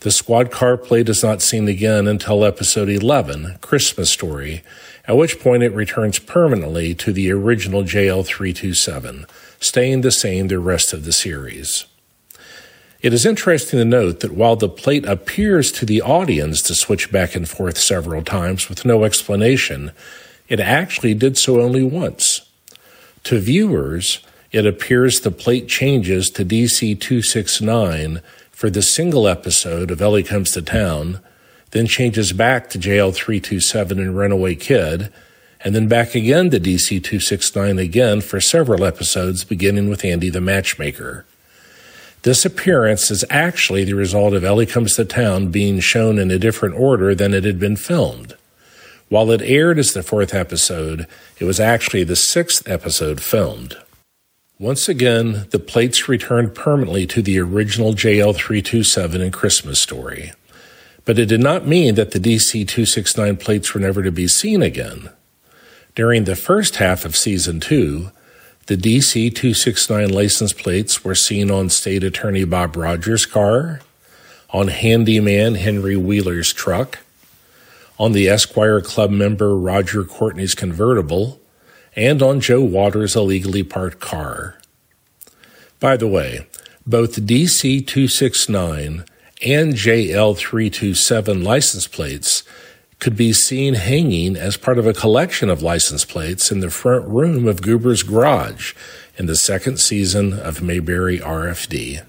The 0.00 0.10
squad 0.10 0.50
car 0.50 0.78
plate 0.78 1.08
is 1.08 1.22
not 1.22 1.42
seen 1.42 1.68
again 1.68 2.06
until 2.06 2.44
episode 2.44 2.88
11, 2.88 3.58
Christmas 3.60 4.10
Story, 4.10 4.62
at 5.06 5.16
which 5.16 5.38
point 5.38 5.62
it 5.62 5.74
returns 5.74 6.18
permanently 6.18 6.94
to 6.94 7.12
the 7.12 7.30
original 7.30 7.82
JL 7.82 8.24
327 8.24 9.26
staying 9.60 10.00
the 10.00 10.10
same 10.10 10.48
the 10.48 10.58
rest 10.58 10.92
of 10.92 11.04
the 11.04 11.12
series. 11.12 11.84
It 13.02 13.12
is 13.12 13.24
interesting 13.24 13.78
to 13.78 13.84
note 13.84 14.20
that 14.20 14.32
while 14.32 14.56
the 14.56 14.68
plate 14.68 15.06
appears 15.06 15.70
to 15.72 15.86
the 15.86 16.02
audience 16.02 16.60
to 16.62 16.74
switch 16.74 17.12
back 17.12 17.34
and 17.34 17.48
forth 17.48 17.78
several 17.78 18.22
times 18.22 18.68
with 18.68 18.84
no 18.84 19.04
explanation, 19.04 19.92
it 20.48 20.60
actually 20.60 21.14
did 21.14 21.38
so 21.38 21.60
only 21.60 21.84
once. 21.84 22.42
To 23.24 23.38
viewers, 23.38 24.20
it 24.52 24.66
appears 24.66 25.20
the 25.20 25.30
plate 25.30 25.68
changes 25.68 26.30
to 26.30 26.44
DC 26.44 27.00
269 27.00 28.20
for 28.50 28.68
the 28.68 28.82
single 28.82 29.28
episode 29.28 29.90
of 29.90 30.02
Ellie 30.02 30.22
Comes 30.22 30.50
to 30.52 30.62
Town, 30.62 31.20
then 31.70 31.86
changes 31.86 32.32
back 32.32 32.68
to 32.70 32.78
JL 32.78 33.14
327 33.14 33.98
and 33.98 34.16
Runaway 34.16 34.56
Kid, 34.56 35.12
and 35.62 35.74
then 35.74 35.88
back 35.88 36.14
again 36.14 36.50
to 36.50 36.58
DC 36.58 36.88
269 36.88 37.78
again 37.78 38.20
for 38.20 38.40
several 38.40 38.84
episodes, 38.84 39.44
beginning 39.44 39.88
with 39.88 40.04
Andy 40.04 40.30
the 40.30 40.40
Matchmaker. 40.40 41.24
This 42.22 42.44
appearance 42.44 43.10
is 43.10 43.24
actually 43.30 43.84
the 43.84 43.94
result 43.94 44.34
of 44.34 44.44
Ellie 44.44 44.66
Comes 44.66 44.96
to 44.96 45.04
Town 45.04 45.50
being 45.50 45.80
shown 45.80 46.18
in 46.18 46.30
a 46.30 46.38
different 46.38 46.74
order 46.74 47.14
than 47.14 47.32
it 47.32 47.44
had 47.44 47.58
been 47.58 47.76
filmed. 47.76 48.34
While 49.08 49.30
it 49.30 49.42
aired 49.42 49.78
as 49.78 49.92
the 49.92 50.02
fourth 50.02 50.34
episode, 50.34 51.06
it 51.38 51.44
was 51.44 51.58
actually 51.58 52.04
the 52.04 52.16
sixth 52.16 52.68
episode 52.68 53.22
filmed. 53.22 53.76
Once 54.60 54.90
again, 54.90 55.46
the 55.52 55.58
plates 55.58 56.06
returned 56.06 56.54
permanently 56.54 57.06
to 57.06 57.22
the 57.22 57.38
original 57.38 57.94
JL327 57.94 59.22
and 59.22 59.32
Christmas 59.32 59.80
story. 59.80 60.32
But 61.06 61.18
it 61.18 61.30
did 61.30 61.40
not 61.40 61.66
mean 61.66 61.94
that 61.94 62.10
the 62.10 62.20
DC 62.20 62.68
269 62.68 63.38
plates 63.38 63.72
were 63.72 63.80
never 63.80 64.02
to 64.02 64.12
be 64.12 64.28
seen 64.28 64.60
again. 64.60 65.08
During 65.94 66.24
the 66.24 66.36
first 66.36 66.76
half 66.76 67.06
of 67.06 67.16
season 67.16 67.58
two, 67.58 68.10
the 68.66 68.76
DC 68.76 69.34
269 69.34 70.10
license 70.10 70.52
plates 70.52 71.02
were 71.02 71.14
seen 71.14 71.50
on 71.50 71.70
State 71.70 72.04
Attorney 72.04 72.44
Bob 72.44 72.76
Rogers' 72.76 73.24
car, 73.24 73.80
on 74.50 74.68
handyman 74.68 75.54
Henry 75.54 75.96
Wheeler's 75.96 76.52
truck, 76.52 76.98
on 77.98 78.12
the 78.12 78.28
Esquire 78.28 78.82
Club 78.82 79.10
member 79.10 79.56
Roger 79.56 80.04
Courtney's 80.04 80.54
convertible, 80.54 81.39
and 81.96 82.22
on 82.22 82.40
Joe 82.40 82.62
Waters' 82.62 83.16
illegally 83.16 83.62
parked 83.62 84.00
car. 84.00 84.58
By 85.78 85.96
the 85.96 86.06
way, 86.06 86.46
both 86.86 87.26
DC 87.26 87.86
269 87.86 89.04
and 89.42 89.74
JL 89.74 90.36
327 90.36 91.42
license 91.42 91.86
plates 91.86 92.42
could 92.98 93.16
be 93.16 93.32
seen 93.32 93.74
hanging 93.74 94.36
as 94.36 94.58
part 94.58 94.78
of 94.78 94.86
a 94.86 94.92
collection 94.92 95.48
of 95.48 95.62
license 95.62 96.04
plates 96.04 96.52
in 96.52 96.60
the 96.60 96.70
front 96.70 97.06
room 97.08 97.48
of 97.48 97.62
Goober's 97.62 98.02
Garage 98.02 98.74
in 99.16 99.26
the 99.26 99.36
second 99.36 99.78
season 99.78 100.34
of 100.34 100.62
Mayberry 100.62 101.18
RFD. 101.18 102.04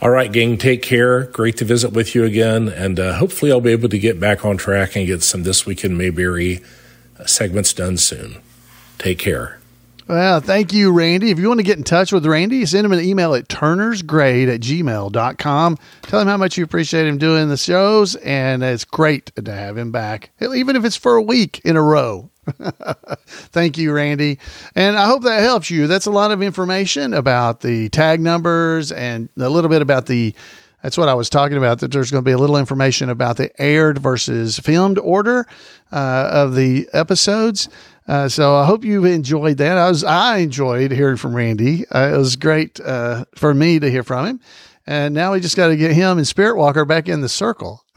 All 0.00 0.10
right, 0.10 0.30
gang, 0.30 0.58
take 0.58 0.80
care. 0.80 1.24
Great 1.24 1.56
to 1.56 1.64
visit 1.64 1.92
with 1.92 2.14
you 2.14 2.22
again, 2.22 2.68
and 2.68 3.00
uh, 3.00 3.14
hopefully 3.14 3.50
I'll 3.50 3.60
be 3.60 3.72
able 3.72 3.88
to 3.88 3.98
get 3.98 4.20
back 4.20 4.44
on 4.44 4.56
track 4.56 4.94
and 4.94 5.08
get 5.08 5.24
some 5.24 5.42
This 5.42 5.66
Week 5.66 5.84
in 5.84 5.96
Mayberry 5.96 6.62
segments 7.26 7.72
done 7.72 7.96
soon. 7.96 8.40
Take 8.98 9.18
care. 9.18 9.58
Well, 10.08 10.40
thank 10.40 10.72
you, 10.72 10.90
Randy. 10.90 11.30
If 11.30 11.38
you 11.38 11.48
want 11.48 11.60
to 11.60 11.64
get 11.64 11.76
in 11.76 11.84
touch 11.84 12.12
with 12.12 12.24
Randy, 12.24 12.64
send 12.64 12.86
him 12.86 12.92
an 12.92 13.04
email 13.04 13.34
at 13.34 13.48
turnersgrade 13.48 14.52
at 14.52 14.60
gmail.com. 14.60 15.78
Tell 16.02 16.20
him 16.20 16.26
how 16.28 16.38
much 16.38 16.56
you 16.56 16.64
appreciate 16.64 17.06
him 17.06 17.18
doing 17.18 17.50
the 17.50 17.58
shows, 17.58 18.16
and 18.16 18.62
it's 18.62 18.86
great 18.86 19.30
to 19.36 19.52
have 19.52 19.76
him 19.76 19.92
back, 19.92 20.30
even 20.40 20.76
if 20.76 20.86
it's 20.86 20.96
for 20.96 21.16
a 21.16 21.22
week 21.22 21.60
in 21.62 21.76
a 21.76 21.82
row. 21.82 22.30
Thank 23.26 23.76
you, 23.76 23.92
Randy. 23.92 24.38
And 24.74 24.96
I 24.96 25.04
hope 25.04 25.24
that 25.24 25.42
helps 25.42 25.70
you. 25.70 25.86
That's 25.86 26.06
a 26.06 26.10
lot 26.10 26.30
of 26.30 26.42
information 26.42 27.12
about 27.12 27.60
the 27.60 27.90
tag 27.90 28.20
numbers 28.20 28.90
and 28.90 29.28
a 29.38 29.50
little 29.50 29.68
bit 29.68 29.82
about 29.82 30.06
the. 30.06 30.34
That's 30.82 30.96
what 30.96 31.08
I 31.08 31.14
was 31.14 31.28
talking 31.28 31.56
about. 31.56 31.80
That 31.80 31.90
there's 31.90 32.10
going 32.10 32.22
to 32.22 32.28
be 32.28 32.32
a 32.32 32.38
little 32.38 32.56
information 32.56 33.10
about 33.10 33.36
the 33.36 33.50
aired 33.60 33.98
versus 33.98 34.58
filmed 34.58 34.98
order 34.98 35.46
uh, 35.90 36.30
of 36.32 36.54
the 36.54 36.88
episodes. 36.92 37.68
Uh, 38.06 38.28
so 38.28 38.56
I 38.56 38.64
hope 38.64 38.84
you 38.84 39.04
enjoyed 39.04 39.58
that. 39.58 39.76
I 39.76 39.88
was 39.88 40.04
I 40.04 40.38
enjoyed 40.38 40.92
hearing 40.92 41.16
from 41.16 41.34
Randy. 41.34 41.86
Uh, 41.88 42.14
it 42.14 42.16
was 42.16 42.36
great 42.36 42.80
uh, 42.80 43.24
for 43.34 43.52
me 43.52 43.78
to 43.78 43.90
hear 43.90 44.02
from 44.02 44.26
him. 44.26 44.40
And 44.86 45.14
now 45.14 45.32
we 45.32 45.40
just 45.40 45.56
got 45.56 45.68
to 45.68 45.76
get 45.76 45.92
him 45.92 46.16
and 46.16 46.26
Spirit 46.26 46.56
Walker 46.56 46.86
back 46.86 47.08
in 47.08 47.20
the 47.20 47.28
circle. 47.28 47.84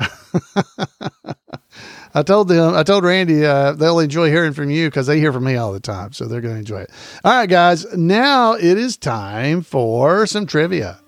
I 2.14 2.24
told 2.24 2.50
them, 2.50 2.76
I 2.76 2.84
told 2.84 3.06
Randy, 3.06 3.46
uh, 3.46 3.72
they'll 3.72 4.00
enjoy 4.00 4.30
hearing 4.30 4.52
from 4.52 4.70
you 4.70 4.90
because 4.90 5.08
they 5.08 5.18
hear 5.20 5.32
from 5.32 5.46
me 5.46 5.56
all 5.56 5.72
the 5.72 5.80
time. 5.80 6.12
So 6.12 6.26
they're 6.26 6.42
going 6.42 6.56
to 6.56 6.60
enjoy 6.60 6.82
it. 6.82 6.92
All 7.24 7.32
right, 7.32 7.50
guys. 7.50 7.86
Now 7.96 8.54
it 8.54 8.78
is 8.78 8.98
time 8.98 9.62
for 9.62 10.28
some 10.28 10.46
trivia. 10.46 11.01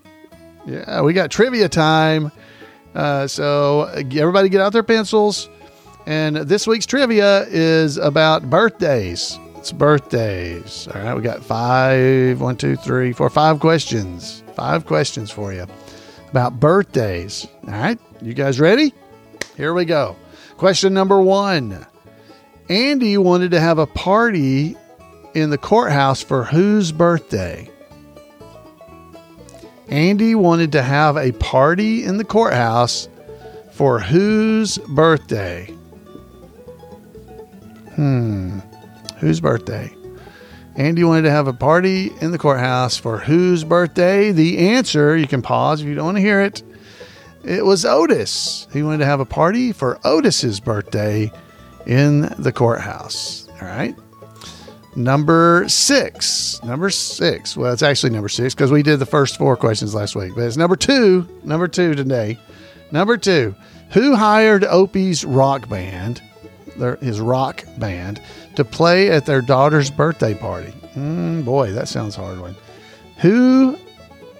Yeah, 0.65 1.01
we 1.01 1.13
got 1.13 1.31
trivia 1.31 1.69
time. 1.69 2.31
Uh, 2.95 3.27
so 3.27 3.83
everybody 3.85 4.49
get 4.49 4.61
out 4.61 4.73
their 4.73 4.83
pencils. 4.83 5.49
And 6.05 6.35
this 6.35 6.67
week's 6.67 6.85
trivia 6.85 7.45
is 7.47 7.97
about 7.97 8.49
birthdays. 8.49 9.39
It's 9.57 9.71
birthdays. 9.71 10.87
All 10.93 11.01
right, 11.01 11.15
we 11.15 11.21
got 11.21 11.43
five, 11.43 12.41
one, 12.41 12.57
two, 12.57 12.75
three, 12.75 13.13
four, 13.13 13.29
five 13.29 13.59
questions. 13.59 14.43
Five 14.55 14.85
questions 14.85 15.31
for 15.31 15.53
you 15.53 15.65
about 16.29 16.59
birthdays. 16.59 17.47
All 17.67 17.73
right, 17.73 17.99
you 18.21 18.33
guys 18.33 18.59
ready? 18.59 18.93
Here 19.55 19.73
we 19.73 19.85
go. 19.85 20.15
Question 20.57 20.93
number 20.93 21.21
one 21.21 21.85
Andy 22.69 23.17
wanted 23.17 23.51
to 23.51 23.59
have 23.59 23.77
a 23.77 23.87
party 23.87 24.75
in 25.33 25.49
the 25.49 25.57
courthouse 25.57 26.21
for 26.21 26.43
whose 26.43 26.91
birthday? 26.91 27.69
Andy 29.87 30.35
wanted 30.35 30.71
to 30.73 30.81
have 30.81 31.17
a 31.17 31.31
party 31.33 32.03
in 32.03 32.17
the 32.17 32.23
courthouse 32.23 33.09
for 33.71 33.99
whose 33.99 34.77
birthday? 34.77 35.65
Hmm. 37.95 38.59
Whose 39.17 39.39
birthday? 39.39 39.95
Andy 40.75 41.03
wanted 41.03 41.23
to 41.23 41.31
have 41.31 41.47
a 41.47 41.53
party 41.53 42.11
in 42.21 42.31
the 42.31 42.37
courthouse 42.37 42.97
for 42.97 43.19
whose 43.19 43.63
birthday? 43.63 44.31
The 44.31 44.69
answer, 44.69 45.15
you 45.15 45.27
can 45.27 45.41
pause 45.41 45.81
if 45.81 45.87
you 45.87 45.95
don't 45.95 46.05
want 46.05 46.17
to 46.17 46.21
hear 46.21 46.41
it. 46.41 46.63
It 47.43 47.65
was 47.65 47.85
Otis. 47.85 48.67
He 48.73 48.81
wanted 48.81 48.99
to 48.99 49.05
have 49.05 49.19
a 49.19 49.25
party 49.25 49.71
for 49.71 49.99
Otis's 50.03 50.59
birthday 50.59 51.31
in 51.85 52.21
the 52.39 52.51
courthouse. 52.51 53.47
All 53.61 53.67
right. 53.67 53.95
Number 54.95 55.65
six. 55.67 56.61
Number 56.63 56.89
six. 56.89 57.57
Well, 57.57 57.73
it's 57.73 57.83
actually 57.83 58.11
number 58.11 58.29
six 58.29 58.53
because 58.53 58.71
we 58.71 58.83
did 58.83 58.99
the 58.99 59.05
first 59.05 59.37
four 59.37 59.57
questions 59.57 59.95
last 59.95 60.15
week, 60.15 60.33
but 60.35 60.43
it's 60.43 60.57
number 60.57 60.75
two. 60.75 61.27
Number 61.43 61.67
two 61.67 61.95
today. 61.95 62.37
Number 62.91 63.17
two. 63.17 63.55
Who 63.91 64.15
hired 64.15 64.63
Opie's 64.63 65.23
rock 65.23 65.69
band 65.69 66.21
their, 66.77 66.95
his 66.97 67.19
rock 67.19 67.63
band 67.77 68.21
to 68.55 68.63
play 68.63 69.09
at 69.09 69.25
their 69.25 69.41
daughter's 69.41 69.89
birthday 69.89 70.33
party. 70.33 70.73
Mm, 70.95 71.45
boy, 71.45 71.71
that 71.71 71.87
sounds 71.87 72.15
hard 72.15 72.39
one. 72.39 72.55
Who 73.17 73.77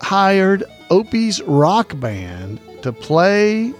hired 0.02 0.64
Opie's 0.90 1.42
rock 1.44 2.00
band 2.00 2.60
to 2.84 2.92
play 2.92 3.74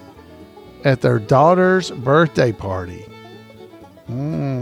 at 0.84 1.02
their 1.02 1.20
daughter's 1.20 1.92
birthday 1.92 2.52
party? 2.52 3.06
Mm, 4.10 4.53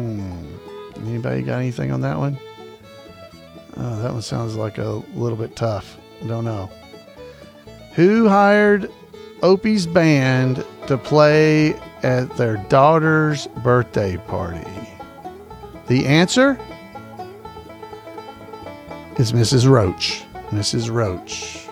anybody 1.07 1.41
got 1.41 1.59
anything 1.59 1.91
on 1.91 2.01
that 2.01 2.17
one? 2.17 2.37
Oh, 3.77 4.01
that 4.01 4.11
one 4.11 4.21
sounds 4.21 4.55
like 4.55 4.77
a 4.77 5.01
little 5.13 5.37
bit 5.37 5.55
tough. 5.55 5.97
I 6.23 6.27
don't 6.27 6.45
know. 6.45 6.69
Who 7.95 8.27
hired 8.27 8.91
Opie's 9.41 9.87
band 9.87 10.63
to 10.87 10.97
play 10.97 11.73
at 12.03 12.35
their 12.37 12.57
daughter's 12.69 13.47
birthday 13.63 14.17
party? 14.17 14.67
The 15.87 16.05
answer 16.05 16.59
is 19.17 19.33
Mrs. 19.33 19.69
Roach. 19.69 20.23
Mrs. 20.51 20.91
Roach. 20.91 21.67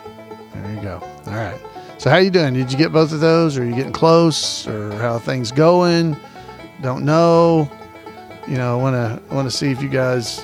There 0.54 0.76
you 0.76 0.82
go. 0.82 1.00
All 1.28 1.34
right. 1.34 1.60
So 1.98 2.10
how 2.10 2.18
you 2.18 2.30
doing? 2.30 2.54
Did 2.54 2.72
you 2.72 2.78
get 2.78 2.92
both 2.92 3.12
of 3.12 3.20
those? 3.20 3.58
Are 3.58 3.65
you 3.65 3.76
getting 3.76 3.92
close? 3.92 4.68
Or 4.68 4.92
how 4.94 5.20
things 5.20 5.52
going? 5.52 6.15
Don't 6.82 7.04
know. 7.04 7.70
You 8.47 8.56
know, 8.56 8.78
want 8.78 8.95
to 8.95 9.36
want 9.36 9.49
to 9.49 9.56
see 9.56 9.71
if 9.71 9.82
you 9.82 9.89
guys 9.89 10.43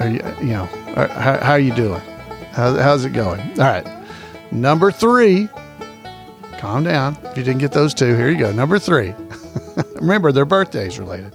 are 0.00 0.08
you 0.08 0.22
you 0.40 0.52
know 0.54 0.68
are, 0.96 1.08
how, 1.08 1.38
how 1.38 1.52
are 1.52 1.58
you 1.58 1.74
doing? 1.74 2.00
How, 2.52 2.74
how's 2.76 3.04
it 3.04 3.12
going? 3.12 3.40
All 3.58 3.66
right. 3.66 3.86
Number 4.52 4.90
three. 4.90 5.48
Calm 6.58 6.84
down. 6.84 7.16
If 7.24 7.36
you 7.36 7.42
didn't 7.42 7.60
get 7.60 7.72
those 7.72 7.94
two, 7.94 8.14
here 8.14 8.30
you 8.30 8.38
go. 8.38 8.52
Number 8.52 8.78
three. 8.78 9.14
Remember, 9.96 10.30
their 10.30 10.44
birthdays 10.44 10.98
related. 10.98 11.34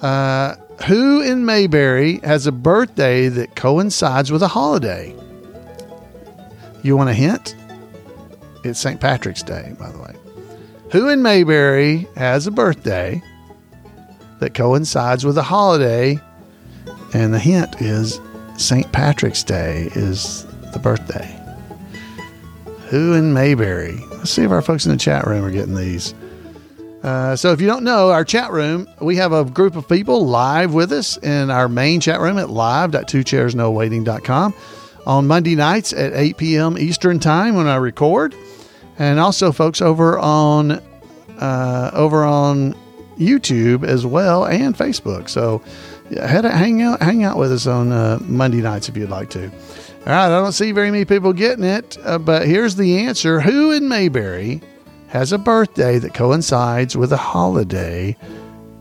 Uh, 0.00 0.54
who 0.86 1.20
in 1.20 1.44
Mayberry 1.44 2.20
has 2.20 2.46
a 2.46 2.52
birthday 2.52 3.28
that 3.28 3.56
coincides 3.56 4.30
with 4.30 4.42
a 4.42 4.48
holiday? 4.48 5.14
You 6.82 6.96
want 6.96 7.10
a 7.10 7.14
hint? 7.14 7.56
It's 8.64 8.78
St. 8.78 9.00
Patrick's 9.00 9.42
Day, 9.42 9.74
by 9.78 9.90
the 9.90 9.98
way. 9.98 10.14
Who 10.92 11.08
in 11.08 11.20
Mayberry 11.20 12.08
has 12.16 12.46
a 12.46 12.50
birthday 12.50 13.20
that 14.40 14.54
coincides 14.54 15.24
with 15.24 15.38
a 15.38 15.42
holiday? 15.42 16.18
And 17.14 17.32
the 17.32 17.38
hint 17.38 17.80
is 17.80 18.20
St. 18.56 18.90
Patrick's 18.92 19.42
Day 19.42 19.88
is 19.94 20.44
the 20.72 20.78
birthday. 20.78 21.34
Who 22.88 23.14
in 23.14 23.32
Mayberry? 23.32 23.98
Let's 24.12 24.30
see 24.30 24.42
if 24.42 24.50
our 24.50 24.62
folks 24.62 24.86
in 24.86 24.92
the 24.92 24.98
chat 24.98 25.26
room 25.26 25.44
are 25.44 25.50
getting 25.50 25.74
these. 25.74 26.14
Uh, 27.02 27.36
so 27.36 27.52
if 27.52 27.60
you 27.60 27.66
don't 27.66 27.84
know 27.84 28.10
our 28.10 28.24
chat 28.24 28.50
room, 28.50 28.88
we 29.00 29.16
have 29.16 29.32
a 29.32 29.44
group 29.44 29.76
of 29.76 29.88
people 29.88 30.26
live 30.26 30.74
with 30.74 30.92
us 30.92 31.16
in 31.18 31.50
our 31.50 31.68
main 31.68 32.00
chat 32.00 32.20
room 32.20 32.38
at 32.38 32.50
live.twochairsnowaiting.com 32.50 34.54
on 35.06 35.26
Monday 35.26 35.54
nights 35.54 35.92
at 35.92 36.12
8 36.12 36.36
p.m. 36.36 36.78
Eastern 36.78 37.20
time 37.20 37.54
when 37.54 37.66
I 37.66 37.76
record. 37.76 38.34
And 38.98 39.20
also 39.20 39.52
folks 39.52 39.80
over 39.80 40.18
on 40.18 40.82
uh, 41.38 41.90
over 41.94 42.24
on 42.24 42.74
YouTube 43.18 43.84
as 43.84 44.06
well 44.06 44.46
and 44.46 44.76
Facebook. 44.76 45.28
So 45.28 45.62
head 46.10 46.44
hang 46.44 46.82
out 46.82 47.02
hang 47.02 47.24
out 47.24 47.36
with 47.36 47.52
us 47.52 47.66
on 47.66 47.92
uh, 47.92 48.18
Monday 48.22 48.60
nights 48.60 48.88
if 48.88 48.96
you'd 48.96 49.10
like 49.10 49.30
to. 49.30 49.44
All 49.44 50.14
right, 50.14 50.26
I 50.26 50.28
don't 50.28 50.52
see 50.52 50.72
very 50.72 50.90
many 50.90 51.04
people 51.04 51.32
getting 51.32 51.64
it, 51.64 51.98
uh, 52.04 52.18
but 52.18 52.46
here's 52.46 52.76
the 52.76 53.00
answer. 53.00 53.40
Who 53.40 53.72
in 53.72 53.88
Mayberry 53.88 54.62
has 55.08 55.32
a 55.32 55.38
birthday 55.38 55.98
that 55.98 56.14
coincides 56.14 56.96
with 56.96 57.12
a 57.12 57.16
holiday. 57.16 58.16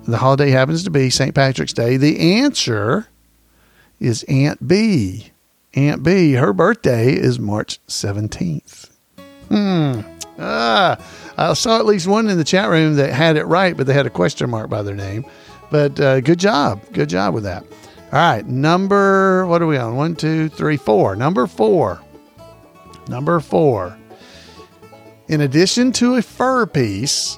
The 0.03 0.17
holiday 0.17 0.51
happens 0.51 0.83
to 0.83 0.89
be 0.89 1.09
St. 1.09 1.33
Patrick's 1.33 1.73
Day. 1.73 1.97
The 1.97 2.39
answer 2.39 3.07
is 3.99 4.23
Aunt 4.23 4.65
Bee. 4.67 5.31
Aunt 5.73 6.03
Bee, 6.03 6.33
her 6.33 6.53
birthday 6.53 7.13
is 7.13 7.39
March 7.39 7.79
17th. 7.87 8.89
Hmm. 9.49 10.01
Ah, 10.39 10.97
I 11.37 11.53
saw 11.53 11.79
at 11.79 11.85
least 11.85 12.07
one 12.07 12.29
in 12.29 12.37
the 12.37 12.43
chat 12.43 12.69
room 12.69 12.95
that 12.95 13.11
had 13.11 13.37
it 13.37 13.45
right, 13.45 13.75
but 13.75 13.87
they 13.87 13.93
had 13.93 14.05
a 14.05 14.11
question 14.11 14.49
mark 14.49 14.69
by 14.69 14.81
their 14.83 14.95
name. 14.95 15.25
But 15.71 15.99
uh, 15.99 16.21
good 16.21 16.39
job. 16.39 16.81
Good 16.93 17.09
job 17.09 17.33
with 17.33 17.43
that. 17.43 17.63
All 17.63 18.19
right. 18.19 18.45
Number, 18.45 19.45
what 19.47 19.61
are 19.61 19.67
we 19.67 19.77
on? 19.77 19.95
One, 19.95 20.15
two, 20.15 20.49
three, 20.49 20.77
four. 20.77 21.15
Number 21.15 21.47
four. 21.47 22.01
Number 23.07 23.39
four. 23.39 23.97
In 25.27 25.41
addition 25.41 25.91
to 25.93 26.15
a 26.15 26.21
fur 26.21 26.65
piece, 26.65 27.37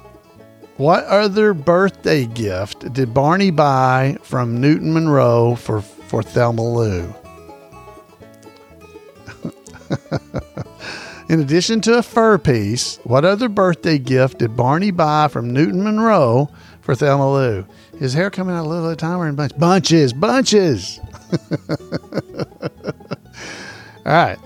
what 0.78 1.04
other 1.06 1.54
birthday 1.54 2.26
gift 2.26 2.94
did 2.94 3.14
Barney 3.14 3.52
buy 3.52 4.18
from 4.22 4.62
Newton 4.62 4.94
Monroe 4.94 5.56
for, 5.56 5.82
for 5.82 6.22
Thelma 6.22 6.62
Lou? 6.62 7.14
In 11.30 11.42
addition 11.42 11.80
to 11.82 12.00
a 12.00 12.02
fur 12.02 12.40
piece, 12.40 12.98
what 13.04 13.24
other 13.24 13.50
birthday 13.50 14.00
gift 14.00 14.40
did 14.40 14.58
Barney 14.58 14.90
buy 14.90 15.28
from 15.28 15.54
Newton 15.54 15.84
Monroe 15.84 16.50
for 16.82 16.96
Thelma 16.96 17.32
Lou? 17.32 17.66
His 18.00 18.16
hair 18.16 18.32
coming 18.32 18.56
out 18.56 18.66
a 18.66 18.68
little 18.68 18.88
at 18.88 18.94
a 18.94 18.96
time 18.96 19.20
or 19.20 19.28
in 19.30 19.36
bunch? 19.36 19.56
Bunches, 19.56 20.12
bunches. 20.12 21.00
All 24.08 24.12
right. 24.12 24.40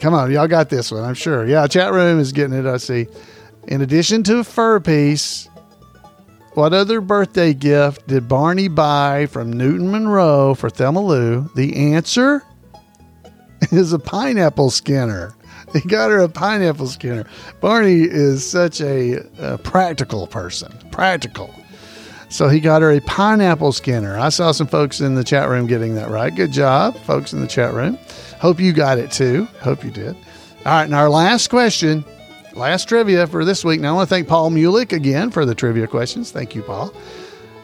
Come 0.00 0.14
on, 0.14 0.30
y'all 0.30 0.46
got 0.46 0.70
this 0.70 0.92
one, 0.92 1.02
I'm 1.02 1.14
sure. 1.14 1.46
Yeah, 1.46 1.66
chat 1.66 1.92
room 1.92 2.20
is 2.20 2.30
getting 2.30 2.56
it, 2.56 2.64
I 2.64 2.76
see. 2.76 3.08
In 3.66 3.80
addition 3.80 4.22
to 4.24 4.38
a 4.38 4.44
fur 4.44 4.78
piece, 4.78 5.48
what 6.52 6.72
other 6.72 7.00
birthday 7.00 7.54
gift 7.54 8.06
did 8.06 8.28
Barney 8.28 8.68
buy 8.68 9.26
from 9.26 9.52
Newton 9.52 9.90
Monroe 9.90 10.54
for 10.54 10.70
Thelma 10.70 11.00
Lou? 11.00 11.50
The 11.56 11.92
answer 11.92 12.44
is 13.72 13.92
a 13.92 13.98
pineapple 13.98 14.70
skinner. 14.70 15.34
He 15.82 15.88
got 15.88 16.10
her 16.10 16.20
a 16.20 16.28
pineapple 16.28 16.86
skinner. 16.86 17.24
Barney 17.60 18.02
is 18.02 18.48
such 18.48 18.80
a, 18.80 19.26
a 19.38 19.58
practical 19.58 20.28
person. 20.28 20.72
Practical. 20.92 21.52
So 22.28 22.48
he 22.48 22.60
got 22.60 22.82
her 22.82 22.92
a 22.92 23.00
pineapple 23.00 23.72
skinner. 23.72 24.16
I 24.16 24.28
saw 24.28 24.52
some 24.52 24.68
folks 24.68 25.00
in 25.00 25.16
the 25.16 25.24
chat 25.24 25.48
room 25.48 25.66
getting 25.66 25.96
that 25.96 26.10
right. 26.10 26.34
Good 26.34 26.52
job, 26.52 26.96
folks 26.98 27.32
in 27.32 27.40
the 27.40 27.48
chat 27.48 27.74
room. 27.74 27.98
Hope 28.40 28.60
you 28.60 28.72
got 28.72 28.98
it 28.98 29.10
too. 29.10 29.48
Hope 29.60 29.84
you 29.84 29.90
did. 29.90 30.14
All 30.64 30.72
right, 30.72 30.84
and 30.84 30.94
our 30.94 31.10
last 31.10 31.48
question, 31.48 32.04
last 32.54 32.88
trivia 32.88 33.26
for 33.26 33.44
this 33.44 33.64
week. 33.64 33.80
Now, 33.80 33.90
I 33.90 33.96
want 33.96 34.08
to 34.08 34.14
thank 34.14 34.28
Paul 34.28 34.50
Mulick 34.50 34.92
again 34.92 35.30
for 35.30 35.44
the 35.44 35.54
trivia 35.54 35.86
questions. 35.86 36.30
Thank 36.30 36.54
you, 36.54 36.62
Paul. 36.62 36.94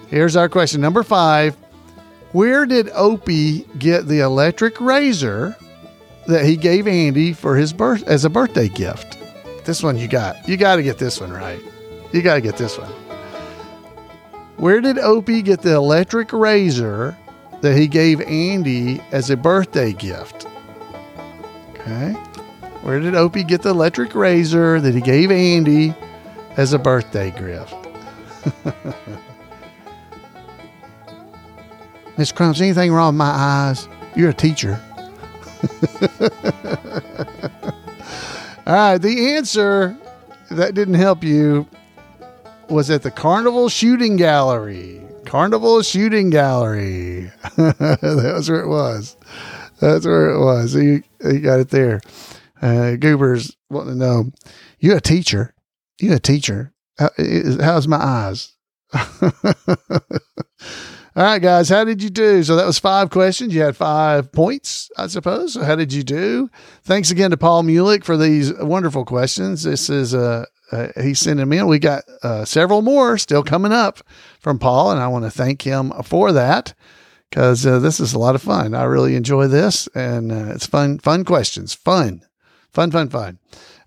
Here's 0.08 0.36
our 0.36 0.48
question 0.48 0.80
number 0.80 1.02
five 1.02 1.56
Where 2.32 2.66
did 2.66 2.90
Opie 2.90 3.66
get 3.78 4.08
the 4.08 4.20
electric 4.20 4.80
razor 4.80 5.56
that 6.30 6.46
he 6.46 6.56
gave 6.56 6.88
Andy 6.88 7.32
for 7.32 7.56
his 7.56 7.72
birth 7.72 8.02
as 8.08 8.24
a 8.24 8.30
birthday 8.30 8.68
gift? 8.68 9.18
This 9.64 9.82
one 9.82 9.98
you 9.98 10.08
got. 10.08 10.48
You 10.48 10.56
got 10.56 10.76
to 10.76 10.82
get 10.82 10.98
this 10.98 11.20
one 11.20 11.32
right. 11.32 11.60
You 12.12 12.22
got 12.22 12.34
to 12.34 12.40
get 12.40 12.56
this 12.56 12.78
one. 12.78 12.90
Where 14.56 14.80
did 14.80 14.98
Opie 14.98 15.42
get 15.42 15.62
the 15.62 15.74
electric 15.74 16.32
razor 16.32 17.16
that 17.60 17.76
he 17.76 17.86
gave 17.86 18.20
Andy 18.22 19.00
as 19.12 19.30
a 19.30 19.36
birthday 19.36 19.92
gift? 19.92 20.46
Okay. 21.70 22.12
Where 22.82 23.00
did 23.00 23.14
Opie 23.14 23.44
get 23.44 23.62
the 23.62 23.70
electric 23.70 24.14
razor 24.14 24.80
that 24.80 24.94
he 24.94 25.00
gave 25.00 25.30
Andy 25.30 25.94
as 26.56 26.72
a 26.72 26.78
birthday 26.78 27.30
gift? 27.30 27.74
Miss 32.18 32.32
Crumbs, 32.32 32.60
anything 32.60 32.92
wrong 32.92 33.14
with 33.14 33.18
my 33.18 33.30
eyes? 33.30 33.88
You're 34.14 34.30
a 34.30 34.34
teacher. 34.34 34.82
All 38.66 38.74
right, 38.74 38.98
the 38.98 39.34
answer 39.36 39.96
that 40.50 40.74
didn't 40.74 40.94
help 40.94 41.22
you 41.24 41.66
was 42.68 42.90
at 42.90 43.02
the 43.02 43.10
Carnival 43.10 43.68
Shooting 43.68 44.16
Gallery. 44.16 45.02
Carnival 45.24 45.82
Shooting 45.82 46.30
Gallery. 46.30 47.30
That's 47.56 48.48
where 48.48 48.60
it 48.60 48.68
was. 48.68 49.16
That's 49.80 50.06
where 50.06 50.30
it 50.30 50.40
was. 50.40 50.74
You, 50.74 51.02
you 51.24 51.40
got 51.40 51.60
it 51.60 51.70
there. 51.70 52.00
Uh, 52.62 52.96
Goobers 52.96 53.56
wanting 53.70 53.94
to 53.94 53.98
know, 53.98 54.30
you 54.78 54.96
a 54.96 55.00
teacher? 55.00 55.54
You 56.00 56.14
a 56.14 56.18
teacher? 56.18 56.72
How, 56.98 57.10
how's 57.60 57.88
my 57.88 57.96
eyes? 57.96 58.52
All 61.16 61.24
right, 61.24 61.42
guys, 61.42 61.68
how 61.68 61.82
did 61.82 62.04
you 62.04 62.10
do? 62.10 62.44
So 62.44 62.54
that 62.54 62.66
was 62.66 62.78
five 62.78 63.10
questions. 63.10 63.52
You 63.52 63.62
had 63.62 63.76
five 63.76 64.30
points, 64.30 64.92
I 64.96 65.08
suppose. 65.08 65.54
So 65.54 65.64
how 65.64 65.74
did 65.74 65.92
you 65.92 66.04
do? 66.04 66.48
Thanks 66.84 67.10
again 67.10 67.32
to 67.32 67.36
Paul 67.36 67.64
Mulick 67.64 68.04
for 68.04 68.16
these 68.16 68.54
wonderful 68.54 69.04
questions. 69.04 69.64
This 69.64 69.90
is 69.90 70.14
uh, 70.14 70.44
uh 70.70 70.88
he's 71.02 71.18
sending 71.18 71.48
them 71.48 71.52
in. 71.52 71.66
We 71.66 71.80
got 71.80 72.04
uh, 72.22 72.44
several 72.44 72.80
more 72.80 73.18
still 73.18 73.42
coming 73.42 73.72
up 73.72 73.98
from 74.38 74.60
Paul, 74.60 74.92
and 74.92 75.00
I 75.00 75.08
want 75.08 75.24
to 75.24 75.32
thank 75.32 75.62
him 75.62 75.92
for 76.04 76.30
that 76.30 76.74
because 77.28 77.66
uh, 77.66 77.80
this 77.80 77.98
is 77.98 78.12
a 78.12 78.18
lot 78.18 78.36
of 78.36 78.42
fun. 78.42 78.72
I 78.72 78.84
really 78.84 79.16
enjoy 79.16 79.48
this, 79.48 79.88
and 79.96 80.30
uh, 80.30 80.52
it's 80.54 80.66
fun, 80.66 81.00
fun 81.00 81.24
questions, 81.24 81.74
fun, 81.74 82.22
fun, 82.72 82.92
fun, 82.92 83.08
fun. 83.08 83.40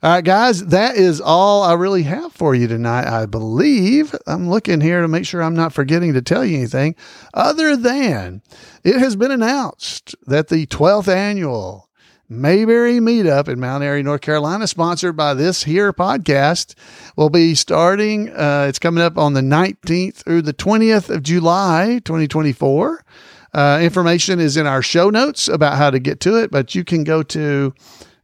All 0.03 0.09
right, 0.09 0.21
guys, 0.21 0.65
that 0.65 0.97
is 0.97 1.21
all 1.21 1.63
I 1.63 1.75
really 1.75 2.03
have 2.03 2.33
for 2.33 2.53
you 2.53 2.67
tonight. 2.67 3.07
I 3.07 3.25
believe 3.25 4.13
I'm 4.27 4.49
looking 4.49 4.81
here 4.81 4.99
to 5.01 5.07
make 5.07 5.25
sure 5.25 5.41
I'm 5.41 5.55
not 5.55 5.71
forgetting 5.71 6.11
to 6.11 6.21
tell 6.21 6.43
you 6.43 6.57
anything 6.57 6.97
other 7.33 7.77
than 7.77 8.41
it 8.83 8.97
has 8.99 9.15
been 9.15 9.31
announced 9.31 10.13
that 10.25 10.49
the 10.49 10.65
12th 10.65 11.07
annual 11.07 11.87
Mayberry 12.27 12.99
Meetup 12.99 13.47
in 13.47 13.61
Mount 13.61 13.81
Airy, 13.81 14.03
North 14.03 14.19
Carolina, 14.19 14.67
sponsored 14.67 15.15
by 15.15 15.33
this 15.33 15.63
here 15.63 15.93
podcast, 15.93 16.75
will 17.15 17.29
be 17.29 17.55
starting. 17.55 18.29
Uh, 18.29 18.65
it's 18.67 18.79
coming 18.79 19.01
up 19.01 19.17
on 19.17 19.35
the 19.35 19.41
19th 19.41 20.15
through 20.15 20.41
the 20.41 20.53
20th 20.53 21.09
of 21.09 21.23
July, 21.23 22.01
2024. 22.03 23.05
Uh, 23.53 23.79
information 23.81 24.41
is 24.41 24.57
in 24.57 24.67
our 24.67 24.81
show 24.81 25.09
notes 25.09 25.47
about 25.47 25.77
how 25.77 25.89
to 25.89 25.99
get 25.99 26.19
to 26.19 26.35
it, 26.35 26.51
but 26.51 26.75
you 26.75 26.83
can 26.83 27.05
go 27.05 27.23
to 27.23 27.73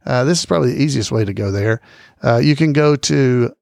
uh, 0.06 0.24
this 0.24 0.40
is 0.40 0.46
probably 0.46 0.72
the 0.72 0.82
easiest 0.82 1.12
way 1.12 1.24
to 1.24 1.34
go 1.34 1.50
there. 1.50 1.80
Uh, 2.22 2.38
you 2.38 2.56
can 2.56 2.72
go 2.72 2.96
to 2.96 3.54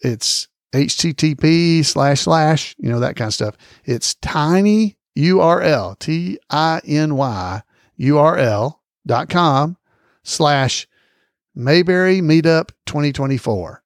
it's 0.00 0.48
http 0.74 1.84
slash 1.84 2.20
slash 2.20 2.74
you 2.78 2.88
know 2.90 3.00
that 3.00 3.16
kind 3.16 3.28
of 3.28 3.34
stuff. 3.34 3.56
It's 3.84 4.14
tiny 4.16 4.96
URL 5.16 5.98
t 5.98 6.38
i 6.50 6.80
n 6.84 7.16
y 7.16 7.62
url 8.00 8.78
dot 9.06 9.28
com 9.28 9.76
slash 10.22 10.86
Mayberry 11.54 12.20
Meetup 12.20 12.70
2024. 12.84 13.82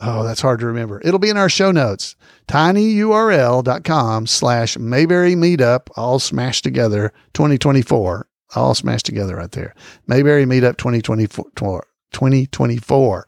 Oh, 0.00 0.24
that's 0.24 0.40
hard 0.42 0.60
to 0.60 0.66
remember. 0.66 1.00
It'll 1.04 1.18
be 1.20 1.30
in 1.30 1.38
our 1.38 1.48
show 1.48 1.70
notes. 1.70 2.16
tinyurl.com 2.48 4.26
slash 4.26 4.76
Mayberry 4.76 5.34
Meetup, 5.34 5.88
all 5.96 6.18
smashed 6.18 6.64
together 6.64 7.12
2024 7.32 8.25
all 8.54 8.74
smashed 8.74 9.06
together 9.06 9.36
right 9.36 9.50
there. 9.50 9.74
Mayberry 10.06 10.44
Meetup 10.44 10.76
2024. 10.76 11.86
2024. 12.12 13.26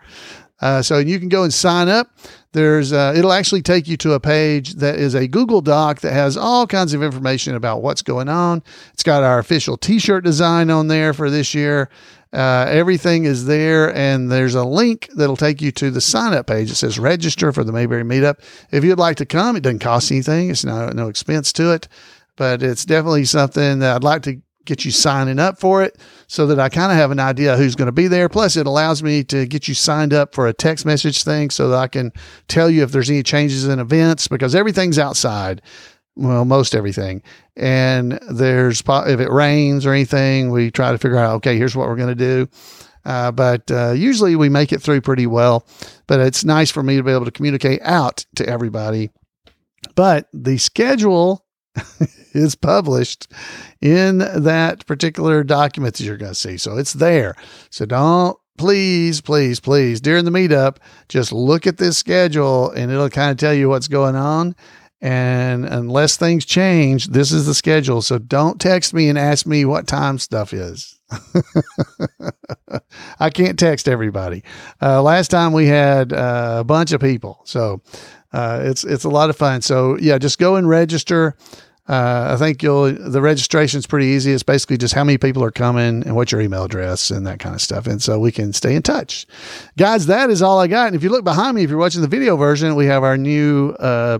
Uh, 0.61 0.83
so 0.83 0.99
you 0.99 1.19
can 1.21 1.29
go 1.29 1.45
and 1.45 1.55
sign 1.55 1.89
up. 1.89 2.11
There's 2.53 2.93
uh, 2.93 3.13
it'll 3.17 3.33
actually 3.33 3.63
take 3.63 3.87
you 3.87 3.97
to 3.99 4.15
a 4.15 4.21
page 4.21 4.75
that 4.75 4.97
is 4.97 5.15
a 5.15 5.29
Google 5.29 5.61
Doc 5.61 6.01
that 6.01 6.13
has 6.13 6.37
all 6.37 6.67
kinds 6.67 6.95
of 6.95 7.03
information 7.03 7.55
about 7.55 7.83
what's 7.83 8.03
going 8.03 8.29
on. 8.29 8.65
It's 8.93 9.03
got 9.03 9.23
our 9.23 9.39
official 9.39 9.77
T-shirt 9.77 10.25
design 10.25 10.71
on 10.71 10.89
there 10.89 11.13
for 11.13 11.31
this 11.31 11.55
year. 11.55 11.91
Uh, 12.33 12.67
everything 12.69 13.25
is 13.25 13.47
there, 13.47 13.95
and 13.95 14.31
there's 14.31 14.55
a 14.55 14.65
link 14.65 15.09
that'll 15.15 15.37
take 15.37 15.63
you 15.63 15.71
to 15.73 15.91
the 15.91 16.01
sign 16.01 16.35
up 16.35 16.47
page. 16.47 16.71
It 16.71 16.75
says 16.75 16.99
register 16.99 17.53
for 17.53 17.65
the 17.65 17.73
Mayberry 17.73 18.03
Meetup. 18.03 18.41
If 18.71 18.85
you'd 18.85 18.99
like 18.99 19.17
to 19.19 19.27
come, 19.27 19.57
it 19.57 19.63
doesn't 19.63 19.79
cost 19.79 20.11
anything. 20.11 20.51
It's 20.51 20.65
no 20.65 20.89
no 20.89 21.09
expense 21.09 21.53
to 21.55 21.73
it, 21.73 21.89
but 22.37 22.63
it's 22.63 22.85
definitely 22.85 23.27
something 23.27 23.79
that 23.79 23.95
I'd 23.95 24.05
like 24.05 24.23
to 24.23 24.43
get 24.69 24.85
you 24.85 24.91
signing 24.91 25.39
up 25.39 25.59
for 25.59 25.83
it 25.83 25.99
so 26.29 26.47
that 26.47 26.61
I 26.61 26.69
kind 26.69 26.93
of 26.93 26.99
have 26.99 27.11
an 27.11 27.19
idea 27.19 27.57
who's 27.57 27.75
going 27.75 27.87
to 27.87 27.93
be 27.93 28.07
there. 28.07 28.29
Plus, 28.29 28.57
it 28.57 28.67
allows 28.67 29.03
me 29.03 29.25
to 29.25 29.47
get 29.47 29.67
you 29.67 29.75
signed 29.75 30.13
up 30.13 30.35
for 30.35 30.47
a 30.47 30.53
text 30.53 30.87
message 30.87 31.25
thing 31.25 31.51
so 31.51 31.71
that 31.71 31.79
I 31.79 31.89
can 31.89 32.13
tell 32.47 32.71
you 32.71 32.83
if 32.83 32.93
there's 32.93 33.11
any 33.11 33.23
changes 33.23 33.67
in 33.67 33.81
events 33.81 34.29
because 34.29 34.55
everything's 34.55 34.99
outside. 34.99 35.63
Well, 36.15 36.45
most 36.45 36.75
everything. 36.75 37.23
And 37.57 38.21
there's, 38.31 38.83
if 38.87 39.21
it 39.21 39.31
rains 39.31 39.87
or 39.87 39.93
anything, 39.93 40.51
we 40.51 40.71
try 40.71 40.93
to 40.93 40.99
figure 40.99 41.19
out, 41.19 41.37
okay, 41.37 41.57
here's 41.57 41.75
what 41.75 41.89
we're 41.89 41.97
going 41.97 42.09
to 42.09 42.15
do. 42.15 42.49
Uh, 43.05 43.33
but 43.33 43.71
uh, 43.71 43.93
usually 43.93 44.37
we 44.37 44.49
make 44.49 44.73
it 44.73 44.83
through 44.83 45.01
pretty 45.01 45.27
well. 45.27 45.67
But 46.07 46.21
it's 46.21 46.45
nice 46.45 46.71
for 46.71 46.83
me 46.83 46.97
to 46.97 47.03
be 47.03 47.13
able 47.13 47.25
to 47.25 47.31
communicate 47.31 47.81
out 47.83 48.27
to 48.37 48.47
everybody. 48.47 49.11
But 49.95 50.29
the 50.33 50.59
schedule 50.59 51.45
is 52.33 52.55
published 52.55 53.31
in 53.81 54.19
that 54.19 54.87
particular 54.87 55.45
document 55.45 55.97
that 55.97 56.05
you're 56.05 56.17
going 56.17 56.33
to 56.33 56.39
see. 56.39 56.57
So 56.57 56.77
it's 56.77 56.93
there. 56.93 57.37
So 57.71 57.87
don't, 57.87 58.37
please, 58.57 59.21
please, 59.21 59.61
please, 59.61 60.01
during 60.01 60.25
the 60.25 60.31
meetup, 60.31 60.79
just 61.09 61.33
look 61.33 61.67
at 61.67 61.79
this 61.79 61.97
schedule 61.97 62.71
and 62.71 62.91
it'll 62.91 63.11
kind 63.11 63.31
of 63.31 63.39
tell 63.39 63.55
you 63.55 63.69
what's 63.69 63.89
going 63.89 64.17
on. 64.17 64.55
And 65.01 65.65
unless 65.65 66.17
things 66.17 66.45
change, 66.45 67.07
this 67.07 67.31
is 67.31 67.47
the 67.47 67.55
schedule. 67.55 68.03
So 68.03 68.19
don't 68.19 68.61
text 68.61 68.93
me 68.93 69.09
and 69.09 69.17
ask 69.17 69.47
me 69.47 69.65
what 69.65 69.87
time 69.87 70.19
stuff 70.19 70.53
is. 70.53 70.99
I 73.21 73.31
can't 73.31 73.59
text 73.59 73.89
everybody. 73.89 74.43
Uh, 74.83 75.01
last 75.01 75.29
time 75.29 75.53
we 75.53 75.67
had 75.67 76.13
uh, 76.13 76.57
a 76.61 76.65
bunch 76.65 76.91
of 76.91 77.01
people. 77.01 77.41
So 77.45 77.81
uh, 78.33 78.63
it's, 78.65 78.83
it's 78.83 79.05
a 79.05 79.09
lot 79.09 79.31
of 79.31 79.37
fun. 79.37 79.63
So 79.63 79.97
yeah, 79.99 80.19
just 80.19 80.41
go 80.41 80.57
and 80.57 80.69
register. 80.69 81.37
Uh, 81.89 82.33
I 82.35 82.37
think 82.37 82.63
you'll 82.63 82.93
the 82.93 83.23
registration 83.23 83.79
is 83.79 83.87
pretty 83.87 84.07
easy. 84.07 84.33
It's 84.33 84.43
basically 84.43 84.77
just 84.77 84.95
how 84.95 85.05
many 85.05 85.17
people 85.17 85.43
are 85.43 85.51
coming 85.51 86.03
and 86.05 86.15
what's 86.15 86.31
your 86.31 86.43
email 86.43 86.65
address 86.65 87.11
and 87.11 87.27
that 87.27 87.39
kind 87.39 87.55
of 87.55 87.63
stuff. 87.63 87.87
And 87.87 88.03
so 88.03 88.19
we 88.19 88.31
can 88.31 88.53
stay 88.53 88.75
in 88.75 88.83
touch, 88.83 89.27
guys. 89.79 90.07
That 90.07 90.29
is 90.29 90.43
all 90.43 90.59
I 90.59 90.67
got. 90.67 90.89
And 90.89 90.97
if 90.97 91.03
you 91.03 91.09
look 91.09 91.25
behind 91.25 91.57
me, 91.57 91.65
if 91.65 91.71
you're 91.71 91.79
watching 91.79 92.03
the 92.03 92.09
video 92.09 92.37
version, 92.37 92.75
we 92.75 92.87
have 92.87 93.05
our 93.05 93.17
new 93.17 93.71
uh, 93.71 94.19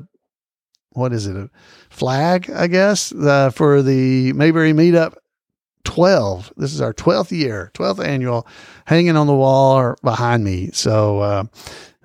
what 0.93 1.13
is 1.13 1.27
it 1.27 1.37
a 1.37 1.51
flag? 1.91 2.51
I 2.51 2.67
guess 2.69 3.13
uh, 3.13 3.51
for 3.51 3.83
the 3.83 4.33
Mayberry 4.33 4.73
Meetup 4.73 5.17
12. 5.85 6.55
This 6.57 6.73
is 6.73 6.81
our 6.81 6.95
12th 6.95 7.31
year, 7.31 7.71
12th 7.75 8.05
annual, 8.05 8.47
hanging 8.87 9.17
on 9.17 9.27
the 9.27 9.35
wall 9.35 9.77
or 9.77 9.97
behind 10.03 10.45
me. 10.45 10.71
So. 10.73 11.21
Uh, 11.21 11.45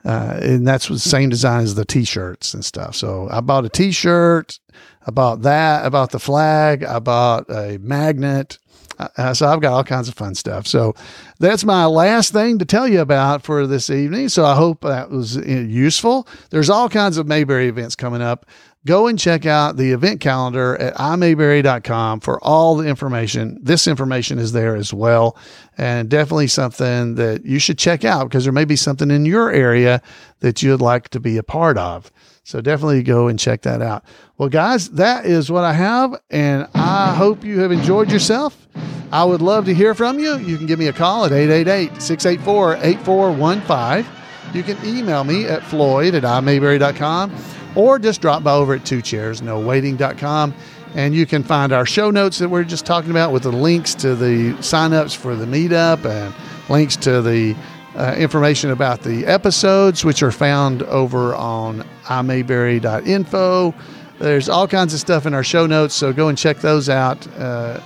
uh, 0.06 0.38
and 0.42 0.68
that's 0.68 0.90
the 0.90 1.00
same 1.00 1.30
design 1.30 1.64
as 1.64 1.76
the 1.76 1.86
t-shirts 1.86 2.54
and 2.54 2.66
stuff. 2.66 2.94
So 2.94 3.30
I 3.32 3.40
bought 3.40 3.64
a 3.64 3.70
t-shirt, 3.70 4.60
I 5.06 5.12
bought 5.12 5.42
that, 5.42 5.86
about 5.86 6.12
the 6.12 6.20
flag, 6.20 6.84
about 6.84 7.50
a 7.50 7.78
magnet. 7.82 8.58
Uh, 9.00 9.34
so 9.34 9.48
I've 9.48 9.60
got 9.60 9.74
all 9.74 9.84
kinds 9.84 10.08
of 10.08 10.14
fun 10.14 10.36
stuff. 10.36 10.68
So 10.68 10.94
that's 11.40 11.66
my 11.66 11.86
last 11.86 12.32
thing 12.32 12.60
to 12.60 12.66
tell 12.66 12.88
you 12.88 13.02
about 13.02 13.44
for 13.44 13.66
this 13.66 13.90
evening. 13.90 14.30
So 14.30 14.46
I 14.46 14.56
hope 14.56 14.82
that 14.82 15.10
was 15.10 15.38
uh, 15.38 15.42
useful. 15.42 16.28
There's 16.52 16.70
all 16.70 16.90
kinds 16.90 17.18
of 17.18 17.28
Mayberry 17.28 17.68
events 17.68 17.96
coming 17.96 18.22
up 18.22 18.46
go 18.86 19.08
and 19.08 19.18
check 19.18 19.46
out 19.46 19.78
the 19.78 19.92
event 19.92 20.20
calendar 20.20 20.76
at 20.76 20.94
imayberry.com 20.96 22.20
for 22.20 22.44
all 22.44 22.76
the 22.76 22.88
information. 22.88 23.58
This 23.62 23.88
information 23.88 24.40
is 24.40 24.52
there 24.52 24.76
as 24.76 24.94
well, 24.94 25.38
and 25.78 26.10
definitely 26.10 26.48
something 26.48 27.16
that 27.16 27.46
you 27.46 27.60
should 27.60 27.78
check 27.78 28.04
out 28.04 28.26
because 28.26 28.44
there 28.44 28.54
may 28.54 28.66
be 28.66 28.76
something 28.76 29.10
in 29.10 29.26
your 29.26 29.52
area 29.52 30.02
that 30.42 30.62
you'd 30.62 30.82
like 30.82 31.10
to 31.10 31.20
be 31.20 31.38
a 31.38 31.44
part 31.44 31.78
of. 31.78 32.12
So 32.44 32.60
definitely 32.62 33.04
go 33.04 33.28
and 33.28 33.40
check 33.40 33.62
that 33.62 33.82
out. 33.82 34.04
Well, 34.38 34.50
guys, 34.50 34.90
that 34.92 35.26
is 35.26 35.50
what 35.50 35.64
I 35.64 35.74
have, 35.74 36.22
and 36.30 36.68
I 36.76 37.16
hope 37.16 37.44
you 37.44 37.60
have 37.60 37.72
enjoyed 37.72 38.12
yourself. 38.12 38.68
I 39.12 39.24
would 39.24 39.42
love 39.42 39.66
to 39.66 39.74
hear 39.74 39.94
from 39.94 40.20
you. 40.20 40.38
You 40.38 40.58
can 40.58 40.66
give 40.66 40.80
me 40.80 40.88
a 40.88 40.94
call 40.94 41.26
at 41.26 41.32
888 41.32 42.02
684 42.02 42.78
8415. 42.82 44.14
You 44.54 44.64
can 44.64 44.86
email 44.86 45.24
me 45.24 45.46
at 45.46 45.64
floyd 45.64 46.16
at 46.16 46.24
imayberry.com 46.24 47.32
or 47.76 47.98
just 48.00 48.22
drop 48.22 48.44
by 48.44 48.54
over 48.54 48.76
at 48.76 48.86
two 48.86 49.02
chairs 49.02 49.42
no 49.42 49.60
waiting.com 49.60 50.54
and 50.96 51.16
you 51.16 51.26
can 51.26 51.44
find 51.44 51.72
our 51.72 51.86
show 51.86 52.12
notes 52.12 52.38
that 52.38 52.50
we're 52.50 52.64
just 52.64 52.86
talking 52.86 53.10
about 53.10 53.32
with 53.32 53.44
the 53.44 53.52
links 53.52 53.96
to 53.96 54.16
the 54.16 54.54
signups 54.60 55.16
for 55.16 55.36
the 55.36 55.46
meetup 55.46 56.06
and 56.06 56.34
links 56.70 56.96
to 56.96 57.22
the 57.22 57.56
uh, 57.96 58.16
information 58.18 58.72
about 58.72 59.02
the 59.02 59.26
episodes, 59.26 60.04
which 60.04 60.24
are 60.24 60.32
found 60.32 60.84
over 60.84 61.36
on 61.36 61.86
imayberry.info. 62.06 63.74
There's 64.20 64.50
all 64.50 64.68
kinds 64.68 64.94
of 64.94 65.00
stuff 65.00 65.26
in 65.26 65.34
our 65.34 65.44
show 65.44 65.66
notes, 65.66 65.94
so 65.94 66.14
go 66.14 66.28
and 66.28 66.38
check 66.38 66.58
those 66.58 66.90
out 66.90 67.28
uh, 67.38 67.82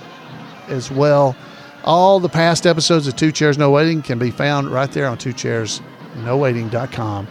as 0.68 0.90
well. 0.90 1.36
All 1.84 2.20
the 2.20 2.28
past 2.28 2.66
episodes 2.66 3.06
of 3.06 3.16
Two 3.16 3.32
Chairs 3.32 3.58
No 3.58 3.70
Waiting 3.70 4.02
can 4.02 4.18
be 4.18 4.30
found 4.30 4.68
right 4.68 4.90
there 4.90 5.06
on 5.06 5.18
two 5.18 5.32
chairs 5.32 5.80
no 6.24 6.36
waiting.com. 6.36 7.26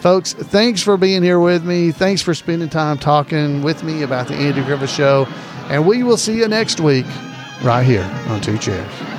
Folks, 0.00 0.32
thanks 0.34 0.82
for 0.82 0.96
being 0.96 1.22
here 1.22 1.40
with 1.40 1.64
me. 1.64 1.90
Thanks 1.90 2.22
for 2.22 2.34
spending 2.34 2.68
time 2.68 2.98
talking 2.98 3.62
with 3.62 3.82
me 3.82 4.02
about 4.02 4.28
the 4.28 4.34
Andy 4.34 4.62
Griffith 4.62 4.90
Show. 4.90 5.26
And 5.68 5.86
we 5.86 6.02
will 6.02 6.16
see 6.16 6.36
you 6.36 6.48
next 6.48 6.80
week 6.80 7.06
right 7.62 7.84
here 7.84 8.08
on 8.28 8.40
Two 8.40 8.58
Chairs. 8.58 9.15